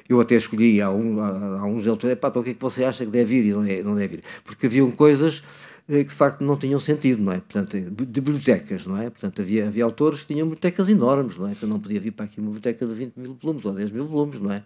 [0.10, 2.84] eu até escolhi há, um, há, há uns deles, então o que é que você
[2.86, 4.24] acha que deve ir e não, é, não deve ir?
[4.46, 5.44] Porque haviam coisas
[5.88, 7.40] que de facto não tinham sentido, não é?
[7.40, 9.10] Portanto, de bibliotecas, não é?
[9.10, 11.54] Portanto, havia, havia autores que tinham bibliotecas enormes, não é?
[11.54, 14.06] Então não podia vir para aqui uma biblioteca de 20 mil volumes ou 10 mil
[14.06, 14.64] volumes, não é?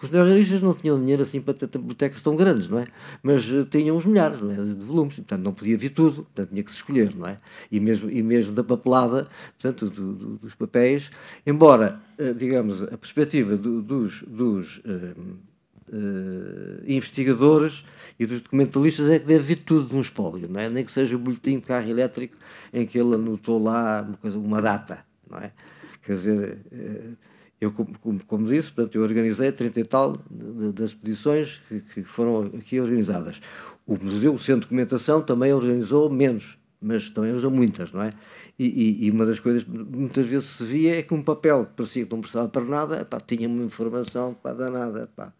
[0.00, 2.86] Os neorrealistas não tinham dinheiro assim para ter bibliotecas tão grandes, não é?
[3.22, 4.74] Mas uh, tinham uns milhares é?
[4.74, 7.38] de volumes, portanto não podia vir tudo, portanto tinha que se escolher, não é?
[7.72, 9.26] E mesmo, e mesmo da papelada,
[9.58, 11.10] portanto, do, do, dos papéis,
[11.46, 11.98] embora,
[12.36, 14.82] digamos, a perspectiva do, dos, dos
[15.92, 17.84] uh, investigadores
[18.18, 20.68] e dos documentalistas é que deve vir tudo de um espólio, não é?
[20.68, 22.36] Nem que seja o boletim de carro elétrico
[22.72, 25.52] em que ele anotou lá uma, coisa, uma data, não é?
[26.02, 27.16] Quer dizer, uh,
[27.60, 30.16] eu, como, como, disse, portanto, eu organizei 30 e tal
[30.74, 33.40] das expedições que, que, foram aqui organizadas.
[33.84, 38.12] O Museu, o Centro de Documentação, também organizou menos, mas também organizou muitas, não é?
[38.56, 41.66] E, e, e, uma das coisas que muitas vezes se via é que um papel
[41.66, 45.32] que parecia que não prestava para nada, pá, tinha uma informação para dar nada, pá,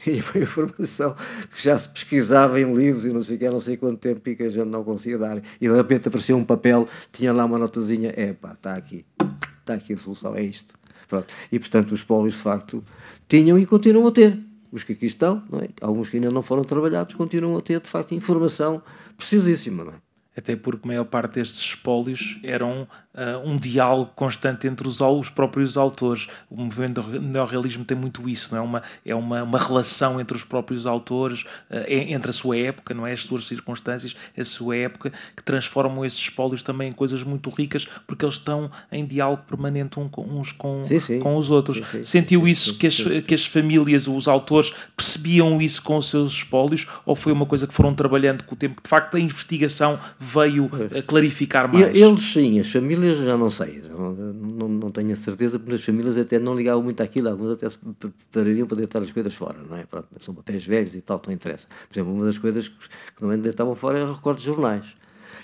[0.02, 1.14] tinha uma informação
[1.54, 4.26] que já se pesquisava em livros e não sei o que, não sei quanto tempo
[4.28, 5.38] e que a gente não conseguia dar.
[5.60, 9.04] E de repente apareceu um papel, tinha lá uma notazinha, é pá, está aqui,
[9.60, 10.74] está aqui a solução, é isto.
[11.06, 11.26] Pronto.
[11.52, 12.82] E portanto os pólios de facto
[13.28, 14.38] tinham e continuam a ter.
[14.72, 15.68] Os que aqui estão, é?
[15.80, 18.80] alguns que ainda não foram trabalhados, continuam a ter de facto informação
[19.16, 19.84] preciosíssima.
[19.84, 20.09] Não é?
[20.36, 25.28] Até porque a maior parte destes espólios eram uh, um diálogo constante entre os, os
[25.28, 26.28] próprios autores.
[26.48, 28.64] O movimento do neorrealismo tem muito isso, não é?
[28.64, 33.06] Uma, é uma, uma relação entre os próprios autores, uh, entre a sua época, não
[33.06, 33.12] é?
[33.12, 37.86] As suas circunstâncias, a sua época, que transformam esses espólios também em coisas muito ricas,
[38.06, 41.18] porque eles estão em diálogo permanente uns com, sim, sim.
[41.18, 41.78] com os outros.
[41.78, 46.34] Sim, Sentiu isso, que as, que as famílias, os autores, percebiam isso com os seus
[46.34, 48.80] espólios, ou foi uma coisa que foram trabalhando com o tempo?
[48.82, 51.96] De facto, a investigação veio a clarificar mais.
[51.96, 55.82] Eles sim, as famílias já não sei, não, não, não, tenho a certeza, porque as
[55.82, 59.62] famílias até não ligavam muito àquilo, alguns até se preparariam para deitar as coisas fora,
[59.66, 59.86] não é?
[59.86, 61.66] Pronto, são papéis velhos e tal, não interessa.
[61.88, 62.76] Por exemplo, uma das coisas que,
[63.16, 64.84] que não deitavam fora era o recorte de jornais,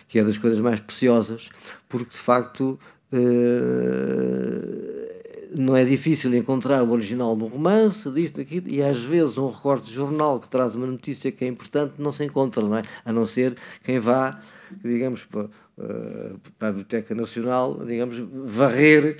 [0.06, 1.48] que é das coisas mais preciosas,
[1.88, 2.78] porque de facto.
[3.10, 5.06] Uh,
[5.54, 9.86] não é difícil encontrar o original no romance, disto, daquilo, e às vezes um recorte
[9.86, 12.82] de jornal que traz uma notícia que é importante não se encontra, não é?
[13.04, 14.38] A não ser quem vá,
[14.82, 15.48] digamos, para,
[16.58, 19.16] para a Biblioteca Nacional, digamos, varrer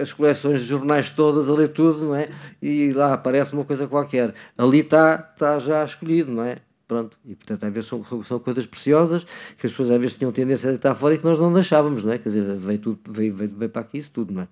[0.00, 2.28] as coleções de jornais todas, a ler tudo, não é?
[2.60, 4.34] E lá aparece uma coisa qualquer.
[4.56, 6.56] Ali está, está já escolhido, não é?
[6.88, 9.24] Pronto, e portanto às vezes são, são coisas preciosas
[9.58, 12.04] que as pessoas às vezes tinham tendência a deitar fora e que nós não deixávamos,
[12.04, 12.18] não é?
[12.18, 14.48] Quer dizer, veio, tudo, veio, veio, veio para aqui isso tudo, não é?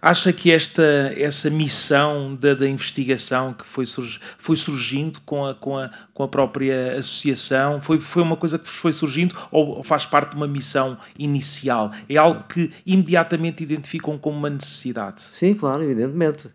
[0.00, 0.82] Acha que esta,
[1.16, 6.22] essa missão da, da investigação que foi, surg, foi surgindo com a, com, a, com
[6.22, 10.36] a própria associação, foi, foi uma coisa que foi surgindo ou, ou faz parte de
[10.36, 11.92] uma missão inicial?
[12.08, 15.22] É algo que imediatamente identificam como uma necessidade?
[15.22, 16.48] Sim, claro, evidentemente.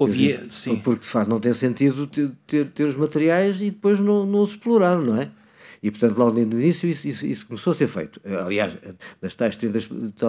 [0.00, 0.76] Havia, sim.
[0.76, 4.40] Porque de facto não tem sentido ter, ter, ter, os materiais e depois não, não
[4.40, 5.30] os explorar, não é?
[5.82, 8.20] E portanto, logo no início, isso, isso, isso, começou a ser feito.
[8.44, 8.76] Aliás,
[9.20, 9.78] das tais 30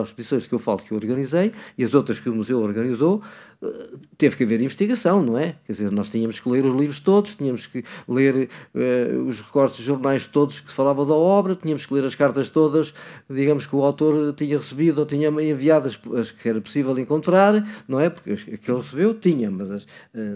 [0.04, 3.22] exposições que eu falo que eu organizei e as outras que o museu organizou,
[3.64, 5.56] eh, teve que haver investigação, não é?
[5.66, 9.80] Quer dizer, nós tínhamos que ler os livros todos, tínhamos que ler uh, os recortes
[9.80, 12.92] de jornais todos que falavam da obra, tínhamos que ler as cartas todas,
[13.30, 17.64] digamos que o autor tinha recebido ou tinha enviado as, as que era possível encontrar,
[17.88, 18.10] não é?
[18.10, 19.88] Porque as que ele recebeu tinha, mas as, uh,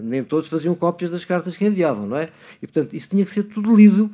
[0.04, 2.28] nem todos faziam cópias das cartas que enviavam, não é?
[2.62, 4.08] E portanto, isso tinha que ser tudo lido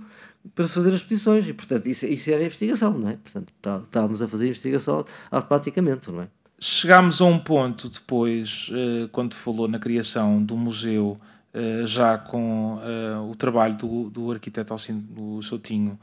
[0.54, 3.16] para fazer as petições e, portanto, isso, isso era investigação, não é?
[3.16, 6.28] Portanto, tá, estávamos a fazer investigação automaticamente, não é?
[6.64, 11.20] Chegámos a um ponto depois, eh, quando falou na criação do museu,
[11.52, 15.98] eh, já com eh, o trabalho do, do arquiteto Alcindo Soutinho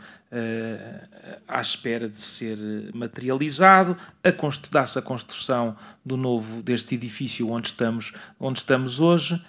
[1.48, 2.58] à espera de ser
[2.94, 4.30] materializado, a
[4.70, 9.42] dar-se a construção do novo, deste edifício onde estamos, onde estamos hoje,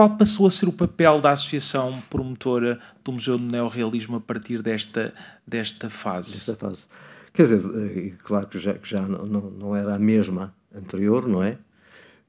[0.00, 4.62] qual passou a ser o papel da associação promotora do Museu do Neorrealismo a partir
[4.62, 5.12] desta,
[5.46, 6.32] desta fase?
[6.32, 6.80] Desta fase.
[7.34, 11.42] Quer dizer, eh, claro que já, que já não, não era a mesma anterior, não
[11.42, 11.58] é?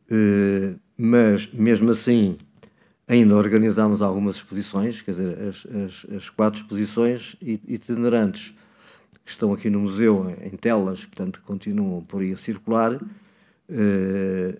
[0.10, 2.38] Eh, mas, mesmo assim,
[3.08, 8.54] ainda organizámos algumas exposições, quer dizer, as, as, as quatro exposições itinerantes
[9.24, 13.00] que estão aqui no museu, em telas, portanto, continuam por aí a circular.
[13.70, 14.58] Eh,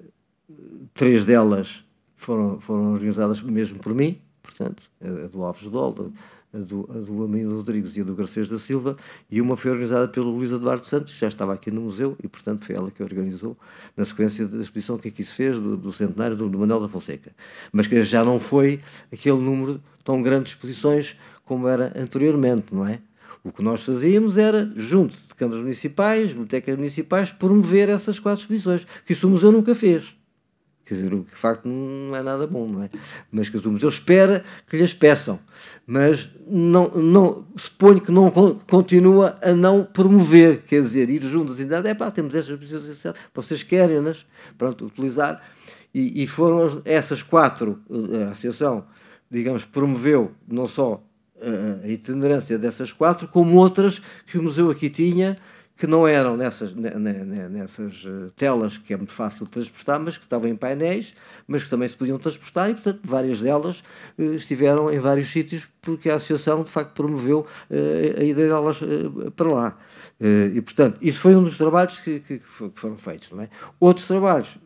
[0.94, 1.84] três delas
[2.22, 6.12] foram, foram organizadas mesmo por mim, portanto, a, do Alves Dol,
[6.54, 8.96] a do, a do Amino Rodrigues e a do Garcês da Silva,
[9.30, 12.28] e uma foi organizada pelo Luís Eduardo Santos, que já estava aqui no museu, e
[12.28, 13.58] portanto foi ela que organizou,
[13.98, 16.88] na sequência da exposição que aqui se fez, do, do centenário do, do Manuel da
[16.88, 17.32] Fonseca.
[17.72, 18.80] Mas que já não foi
[19.12, 23.00] aquele número tão grande de exposições como era anteriormente, não é?
[23.44, 28.86] O que nós fazíamos era, junto de câmaras municipais, bibliotecas municipais, promover essas quatro exposições,
[29.04, 30.21] que isso o museu nunca fez.
[30.86, 32.90] Quer dizer, o que de facto não é nada bom, não é?
[33.32, 35.40] Mas que o museu espera que lhes peçam,
[35.86, 38.30] mas não, não, suponho que não
[38.70, 43.16] continua a não promover, quer dizer, ir junto às entidades, é pá, temos estas pessoas,
[43.34, 44.26] vocês querem-nas,
[44.58, 45.42] pronto, utilizar,
[45.94, 48.86] e, e foram essas quatro, eh, a associação,
[49.30, 51.04] digamos, promoveu não só
[51.84, 55.38] a itinerância dessas quatro, como outras que o museu aqui tinha,
[55.78, 60.24] que não eram nessas, nessas eh, telas que é muito fácil de transportar, mas que
[60.24, 61.14] estavam em painéis,
[61.48, 63.84] mas que também se podiam transportar e, portanto, várias delas
[64.18, 68.80] eh, estiveram em vários sítios porque a associação, de facto, promoveu eh, a ideia delas
[69.36, 69.78] para lá.
[70.54, 72.40] e, portanto, isso foi um dos trabalhos que, que,
[72.76, 73.32] foram feitos.
[73.32, 73.50] Não é?
[73.80, 74.60] Outros trabalhos,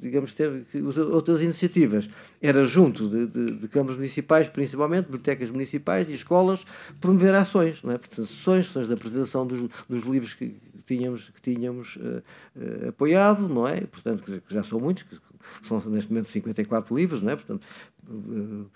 [0.00, 0.64] digamos, teve,
[1.12, 2.10] outras iniciativas,
[2.42, 6.64] era junto de, de, de municipais, principalmente, bibliotecas municipais e escolas,
[7.00, 7.98] promover ações, não é?
[7.98, 10.54] portanto, sessões, sessões de apresentação dos, dos livros que,
[10.86, 12.22] tínhamos, que tínhamos uh,
[12.56, 13.82] uh, apoiado, não é?
[13.82, 15.16] Portanto, que já são muitos, que
[15.62, 17.36] são neste momento 54 livros, não é?
[17.36, 17.64] Portanto,
[18.08, 18.66] uh,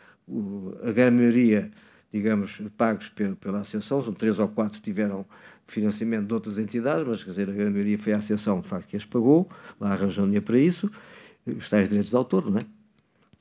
[0.83, 1.71] a grande maioria,
[2.13, 5.27] digamos, pagos pela, Associação, são três ou quatro tiveram
[5.67, 8.89] financiamento de outras entidades, mas quer dizer, a grande maioria foi a Associação, de facto,
[8.89, 9.49] que as pagou,
[9.81, 10.91] lá arranjou dinheiro para isso,
[11.47, 12.63] os tais direitos de autor, não é?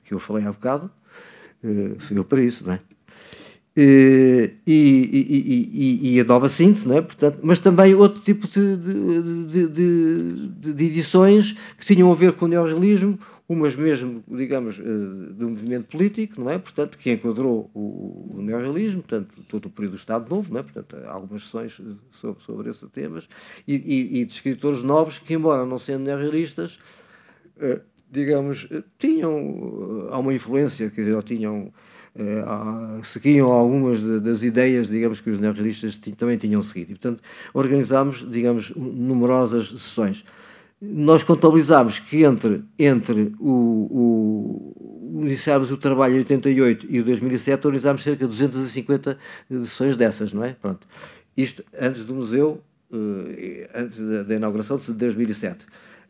[0.06, 0.90] Que eu falei há bocado,
[1.62, 2.80] uh, para isso, não é?
[3.76, 7.02] E, e, e, e, a nova síntese, não é?
[7.02, 12.44] Portanto, mas também outro tipo de, de, de, de, edições que tinham a ver com
[12.44, 16.58] o neorrealismo, umas mesmo, digamos, eh, do movimento político, não é?
[16.58, 20.62] Portanto, que enquadrou o, o neorrealismo, portanto, todo o período do Estado Novo, não é?
[20.62, 21.80] Portanto, algumas sessões
[22.10, 23.28] sobre, sobre esses temas,
[23.68, 26.78] e, de escritores novos que, embora não sendo neorrealistas,
[27.58, 27.80] eh,
[28.10, 29.36] digamos, eh, tinham
[30.10, 31.72] uma influência, quer dizer, ou tinham
[32.14, 36.92] uh, seguiam algumas de, das ideias, digamos, que os neorrealistas também tinham seguido.
[36.92, 40.24] E, portanto, organizámos, digamos, numerosas sessões.
[40.92, 43.50] Nós contabilizámos que entre, entre o,
[43.90, 49.18] o, iniciámos o trabalho em 88 e o 2007, organizámos cerca de 250
[49.48, 50.52] sessões dessas, não é?
[50.52, 50.86] Pronto.
[51.36, 55.66] Isto antes do museu, uh, antes da, inauguração de 2007.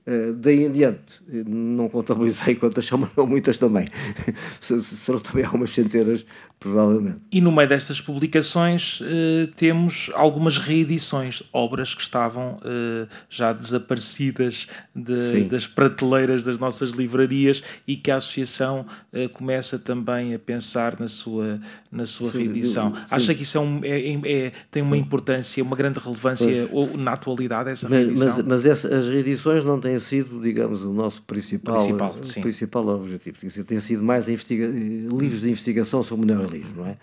[0.06, 3.88] Uh, daí em diante, não contabilizei quantas são, mas não muitas também.
[4.60, 6.26] Serão também algumas centenas,
[6.64, 7.20] provavelmente.
[7.30, 14.66] E no meio destas publicações uh, temos algumas reedições, obras que estavam uh, já desaparecidas
[14.94, 18.86] de, das prateleiras das nossas livrarias e que a Associação
[19.32, 21.60] começa também a pensar na sua,
[21.90, 22.94] na sua sim, reedição.
[22.94, 23.02] Sim.
[23.10, 27.70] Acha que isso é um, é, é, tem uma importância, uma grande relevância na atualidade,
[27.70, 28.28] essa reedição?
[28.28, 33.36] Mas, mas essa, as reedições não têm sido, digamos, o nosso principal, principal, principal objetivo.
[33.64, 36.28] Tem sido mais investiga livros de investigação sobre o
[36.74, 36.96] não é?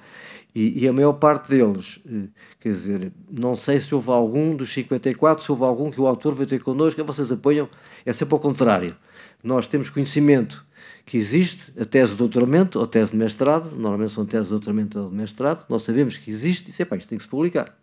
[0.53, 2.27] E, e, a maior parte deles, eh,
[2.59, 6.35] quer dizer, não sei se houve algum dos 54, se houve algum que o autor
[6.35, 7.69] veio ter connosco, vocês apoiam,
[8.05, 8.93] é sempre ao contrário.
[9.41, 10.65] Nós temos conhecimento
[11.05, 14.99] que existe a tese de doutoramento ou tese de mestrado, normalmente são tese de doutoramento
[14.99, 17.77] ou de mestrado, nós sabemos que existe e, pá, isto tem que se publicar.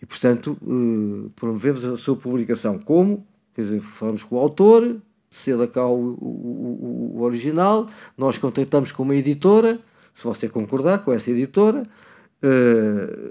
[0.00, 2.78] E, portanto, eh, promovemos a sua publicação.
[2.78, 3.26] Como?
[3.54, 5.00] Quer dizer, falamos com o autor,
[5.30, 9.80] ceda cá o, o, o, original, nós contactamos com uma editora,
[10.16, 11.82] se você concordar com essa editora,
[12.42, 12.48] uh,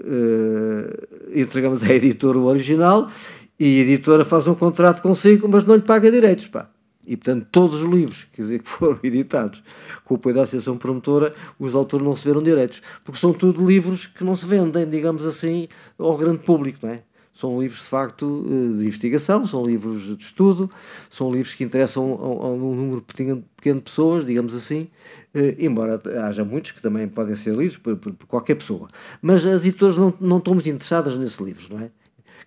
[0.06, 3.10] uh, entregamos à editora o original
[3.58, 6.70] e a editora faz um contrato consigo, mas não lhe paga direitos, pá.
[7.04, 9.64] E, portanto, todos os livros quer dizer, que foram editados
[10.04, 12.80] com o apoio da Associação Promotora, os autores não receberam direitos.
[13.04, 15.66] Porque são tudo livros que não se vendem, digamos assim,
[15.98, 17.00] ao grande público, não é?
[17.36, 20.70] São livros, de facto, eh, de investigação, são livros de estudo,
[21.10, 24.88] são livros que interessam a, um número pequeno, de pessoas, digamos assim,
[25.34, 28.88] eh, embora haja muitos que também podem ser lidos por, por, por, qualquer pessoa.
[29.20, 31.90] Mas as editoras não, não estão muito interessadas nesses livros, não é?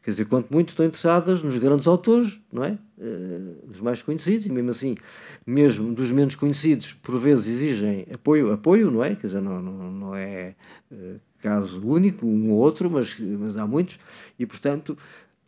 [0.01, 2.75] Quer dizer, quanto muito estão interessadas nos grandes autores, não é?
[2.97, 4.95] Uh, os mais conhecidos, e mesmo assim,
[5.45, 9.13] mesmo dos menos conhecidos, por vezes exigem apoio, apoio não é?
[9.13, 10.55] Quer dizer, não, não, não é
[11.41, 13.99] caso único, um ou outro, mas, mas há muitos,
[14.37, 14.97] e portanto,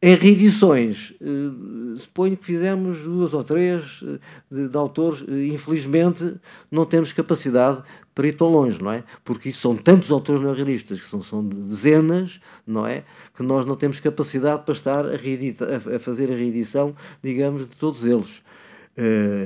[0.03, 4.03] em reedições, uh, suponho que fizemos duas ou três
[4.49, 6.39] de, de autores, infelizmente
[6.71, 7.83] não temos capacidade
[8.15, 9.03] para ir tão longe, não é?
[9.23, 13.03] Porque são tantos autores neorrealistas, que são, são dezenas, não é?
[13.35, 17.75] Que nós não temos capacidade para estar a, a, a fazer a reedição, digamos, de
[17.75, 18.41] todos eles.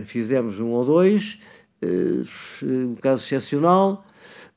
[0.06, 1.38] Fizemos um ou dois,
[2.64, 4.06] um caso excepcional,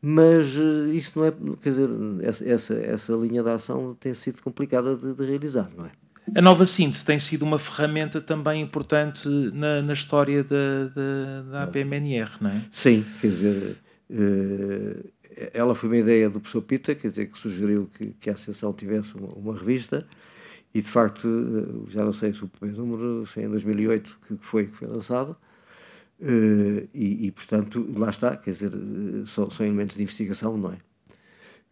[0.00, 1.88] mas uh, isso não é, quer dizer,
[2.22, 5.90] essa, essa, linha de ação tem sido complicada de, de realizar, não é?
[6.36, 11.62] A nova síntese tem sido uma ferramenta também importante na, na história da, da, da
[11.62, 12.62] APMNR, não é?
[12.70, 13.76] Sim, quer dizer,
[14.10, 18.34] eh, ela foi uma ideia do professor Pita, quer dizer, que sugeriu que, que a
[18.34, 20.06] Associação tivesse uma, uma, revista,
[20.74, 24.18] e de facto, eh, já não sei se o primeiro número, se é em 2008
[24.26, 25.36] que foi, que foi lançado,
[26.20, 28.72] eh, e, e, portanto, lá está, quer dizer,
[29.26, 30.78] são, são elementos de investigação, não é?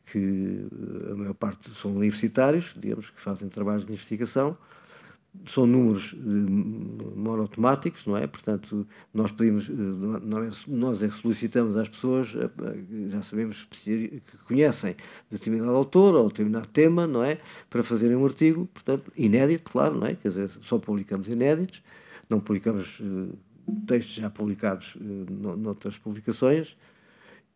[0.04, 0.66] Que
[1.10, 4.56] a maior parte são universitários, digamos, que fazem trabalhos de investigação,
[5.44, 8.26] são números eh, monotemáticos, não é?
[8.26, 12.48] Portanto, nós pedimos, eh, nós é que solicitamos às pessoas, eh,
[13.08, 14.96] já sabemos que conhecem
[15.28, 17.38] determinado autor ou determinado tema, não é?
[17.68, 20.14] Para fazerem um artigo, portanto, inédito, claro, não é?
[20.14, 21.82] Quer dizer, só publicamos inéditos,
[22.30, 23.02] não publicamos
[23.86, 26.76] textos já publicados noutras publicações,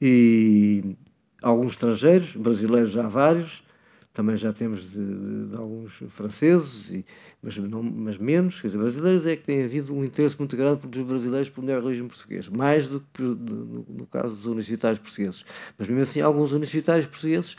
[0.01, 0.97] e
[1.43, 3.63] alguns estrangeiros, brasileiros já há vários,
[4.13, 7.05] também já temos de, de alguns franceses, e,
[7.41, 10.87] mas, não, mas menos, quer dizer, brasileiros é que tem havido um interesse muito grande
[10.87, 15.45] dos brasileiros por neorrealismo português, mais do que no, no, caso dos universitários portugueses.
[15.79, 17.57] Mas mesmo assim, alguns universitários portugueses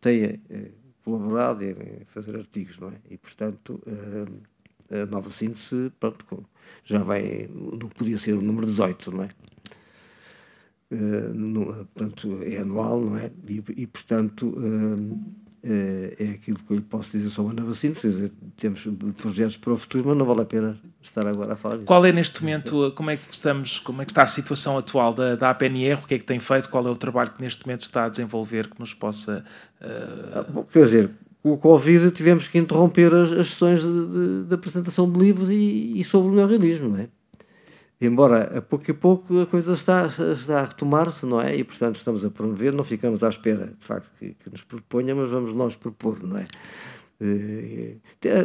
[0.00, 0.70] têm eh,
[1.02, 2.96] colaborado em fazer artigos, não é?
[3.10, 4.26] E, portanto, eh,
[4.90, 6.46] a nova síntese, pronto,
[6.84, 9.28] já vai, não podia ser o número 18, não é?
[10.90, 13.30] Uh, no, portanto, é anual, não é?
[13.48, 15.18] E, e portanto, uh,
[15.66, 18.06] é, é aquilo que eu lhe posso dizer sobre a nova síntese.
[18.06, 21.76] Dizer, temos projetos para o futuro, mas não vale a pena estar agora a falar
[21.76, 21.86] disso.
[21.86, 25.14] Qual é neste momento, como é que estamos, como é que está a situação atual
[25.14, 27.66] da, da APNR, o que é que tem feito, qual é o trabalho que neste
[27.66, 29.42] momento está a desenvolver que nos possa...
[29.80, 30.38] Uh...
[30.38, 31.10] Ah, bom, quer dizer,
[31.44, 36.00] o Covid tivemos que interromper as, as sessões de, de, de, apresentação de livros e,
[36.00, 37.08] e sobre o neorrealismo, não é?
[38.00, 41.56] embora a pouco e pouco a coisa está, está a retomar-se, não é?
[41.56, 45.14] E, portanto, estamos a promover, não ficamos à espera, de facto, que, que nos proponha,
[45.14, 46.46] mas vamos nós propor, não é?
[47.20, 48.00] Uh,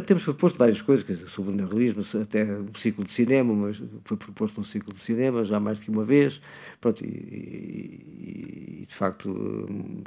[0.06, 3.82] temos proposto várias coisas, quer dizer, sobre o neorrealismo, até um ciclo de cinema, mas
[4.04, 6.40] foi proposto um ciclo de cinema já mais de uma vez,
[6.80, 9.34] pronto, e, e, e de facto,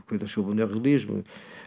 [0.07, 1.23] coisas sobre o neorrealismo,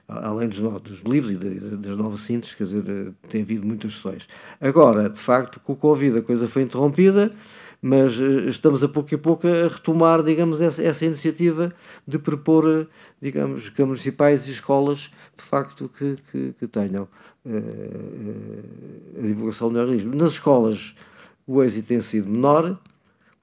[0.08, 1.36] além dos, dos livros e
[1.76, 4.28] das novas sínteses, quer dizer, tem havido muitas sessões.
[4.60, 7.32] Agora, de facto, com o Covid a coisa foi interrompida,
[7.80, 11.72] mas uh, estamos a pouco e pouco a retomar, digamos, essa, essa iniciativa
[12.06, 12.88] de propor,
[13.20, 17.08] digamos, que municipais e escolas, de facto, que, que, que tenham
[19.16, 20.16] a divulgação do neorrealismo.
[20.16, 20.96] Nas escolas
[21.46, 22.76] o êxito tem sido menor,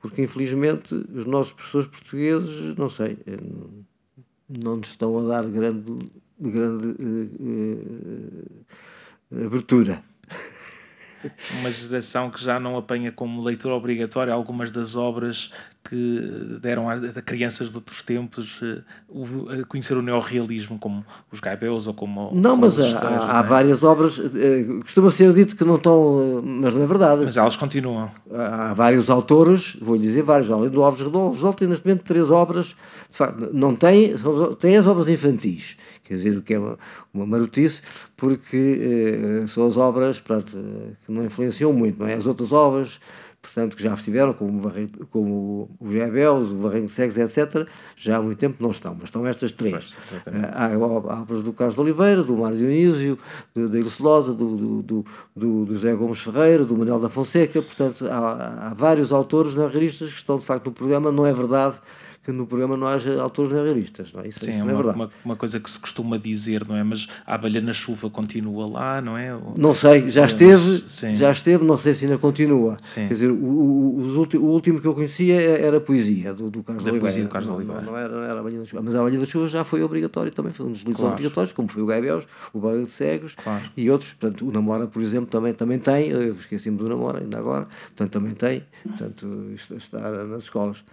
[0.01, 3.17] porque infelizmente os nossos professores portugueses, não sei,
[4.49, 5.99] não nos estão a dar grande,
[6.39, 7.29] grande uh,
[9.31, 10.03] uh, abertura
[11.59, 15.51] uma geração que já não apanha como leitura obrigatória algumas das obras
[15.83, 21.39] que deram a, a crianças de outros tempos uh, a conhecer o neorrealismo, como os
[21.39, 22.31] Gaibeus ou como.
[22.33, 23.43] Não, como mas há, há é?
[23.43, 24.31] várias obras, uh,
[24.81, 27.25] costuma ser dito que não estão, uh, mas não é verdade.
[27.25, 28.09] Mas elas continuam.
[28.31, 31.23] Há, vários autores, vou lhe dizer vários, além do Alves Redol.
[31.23, 32.67] Alves Redol tem neste momento três obras,
[33.09, 34.13] de facto, não tem,
[34.59, 36.79] tem as obras infantis, quer dizer, o que é uma,
[37.13, 37.81] uma marotice,
[38.15, 40.57] porque são as obras pronto,
[41.05, 42.15] que não influenciam muito, não é?
[42.15, 42.99] As outras obras
[43.43, 44.71] portanto, que já estiveram, como,
[45.11, 49.05] como o Viabels, o Barranco de Cegues, etc., já há muito tempo não estão, mas
[49.05, 49.93] estão estas três.
[50.53, 53.19] há, há obras do Carlos de Oliveira, do Mário Dionísio,
[53.53, 55.05] da Ilse Losa, do, do, do,
[55.35, 60.17] do, José Gomes Ferreira, do Manuel da Fonseca, portanto, há, há vários autores realistas que
[60.17, 61.81] estão, de facto, no programa, não é verdade
[62.23, 64.29] que no programa não haja autores realistas, não é?
[64.29, 64.97] Isso, Sim, isso é não é uma, verdade.
[64.97, 66.83] Uma, uma, coisa que se costuma dizer, não é?
[66.83, 69.35] Mas a abelha na chuva continua lá, não é?
[69.35, 69.53] Ou...
[69.57, 71.15] Não sei, já esteve, Sim.
[71.15, 72.77] já esteve, não sei se ainda continua.
[72.81, 73.07] Sim.
[73.07, 76.85] Quer dizer, o, o, o, último que eu conhecia era a poesia do, do Carlos
[76.85, 77.01] da Oliveira.
[77.01, 77.81] poesia do Carlos não, Oliveira.
[77.81, 78.81] Não, não, era, era a abelha da chuva.
[78.81, 81.13] Mas a abelha da chuva já foi obrigatório também, foi um dos livros claro.
[81.13, 83.63] obrigatórios, como foi o Gaibels, o Barra de Cegos claro.
[83.75, 84.13] e outros.
[84.13, 88.11] Portanto, o Namora, por exemplo, também, também tem, eu esqueci-me do Namora ainda agora, portanto,
[88.11, 90.83] também tem, portanto, isto está nas escolas.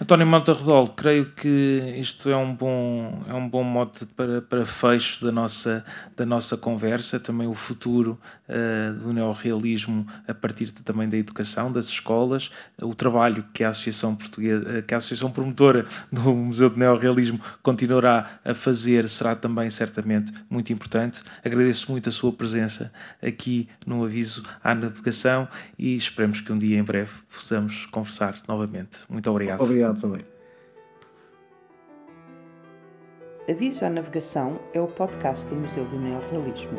[0.00, 4.64] António Mota Redol, creio que isto é um bom, é um bom mote para, para
[4.64, 5.84] fecho da nossa,
[6.16, 8.18] da nossa conversa, também o futuro
[8.48, 12.50] uh, do neorrealismo a partir de, também da educação, das escolas,
[12.80, 18.40] o trabalho que a Associação Portuguesa, que a Associação Promotora do Museu do Neorrealismo continuará
[18.44, 21.22] a fazer será também certamente muito importante.
[21.44, 25.48] Agradeço muito a sua presença aqui no Aviso à Navegação
[25.78, 29.00] e esperemos que um dia em breve possamos conversar novamente.
[29.08, 29.58] Muito obrigado.
[29.64, 30.24] Obrigado também.
[33.48, 36.78] Aviso à Navegação é o podcast do Museu do Neorrealismo.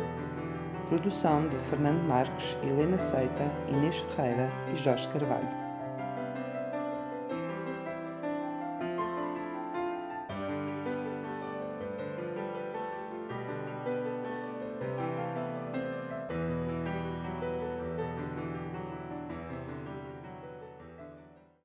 [0.88, 5.65] Produção de Fernando Marques, Helena Seita, Inês Ferreira e Jorge Carvalho.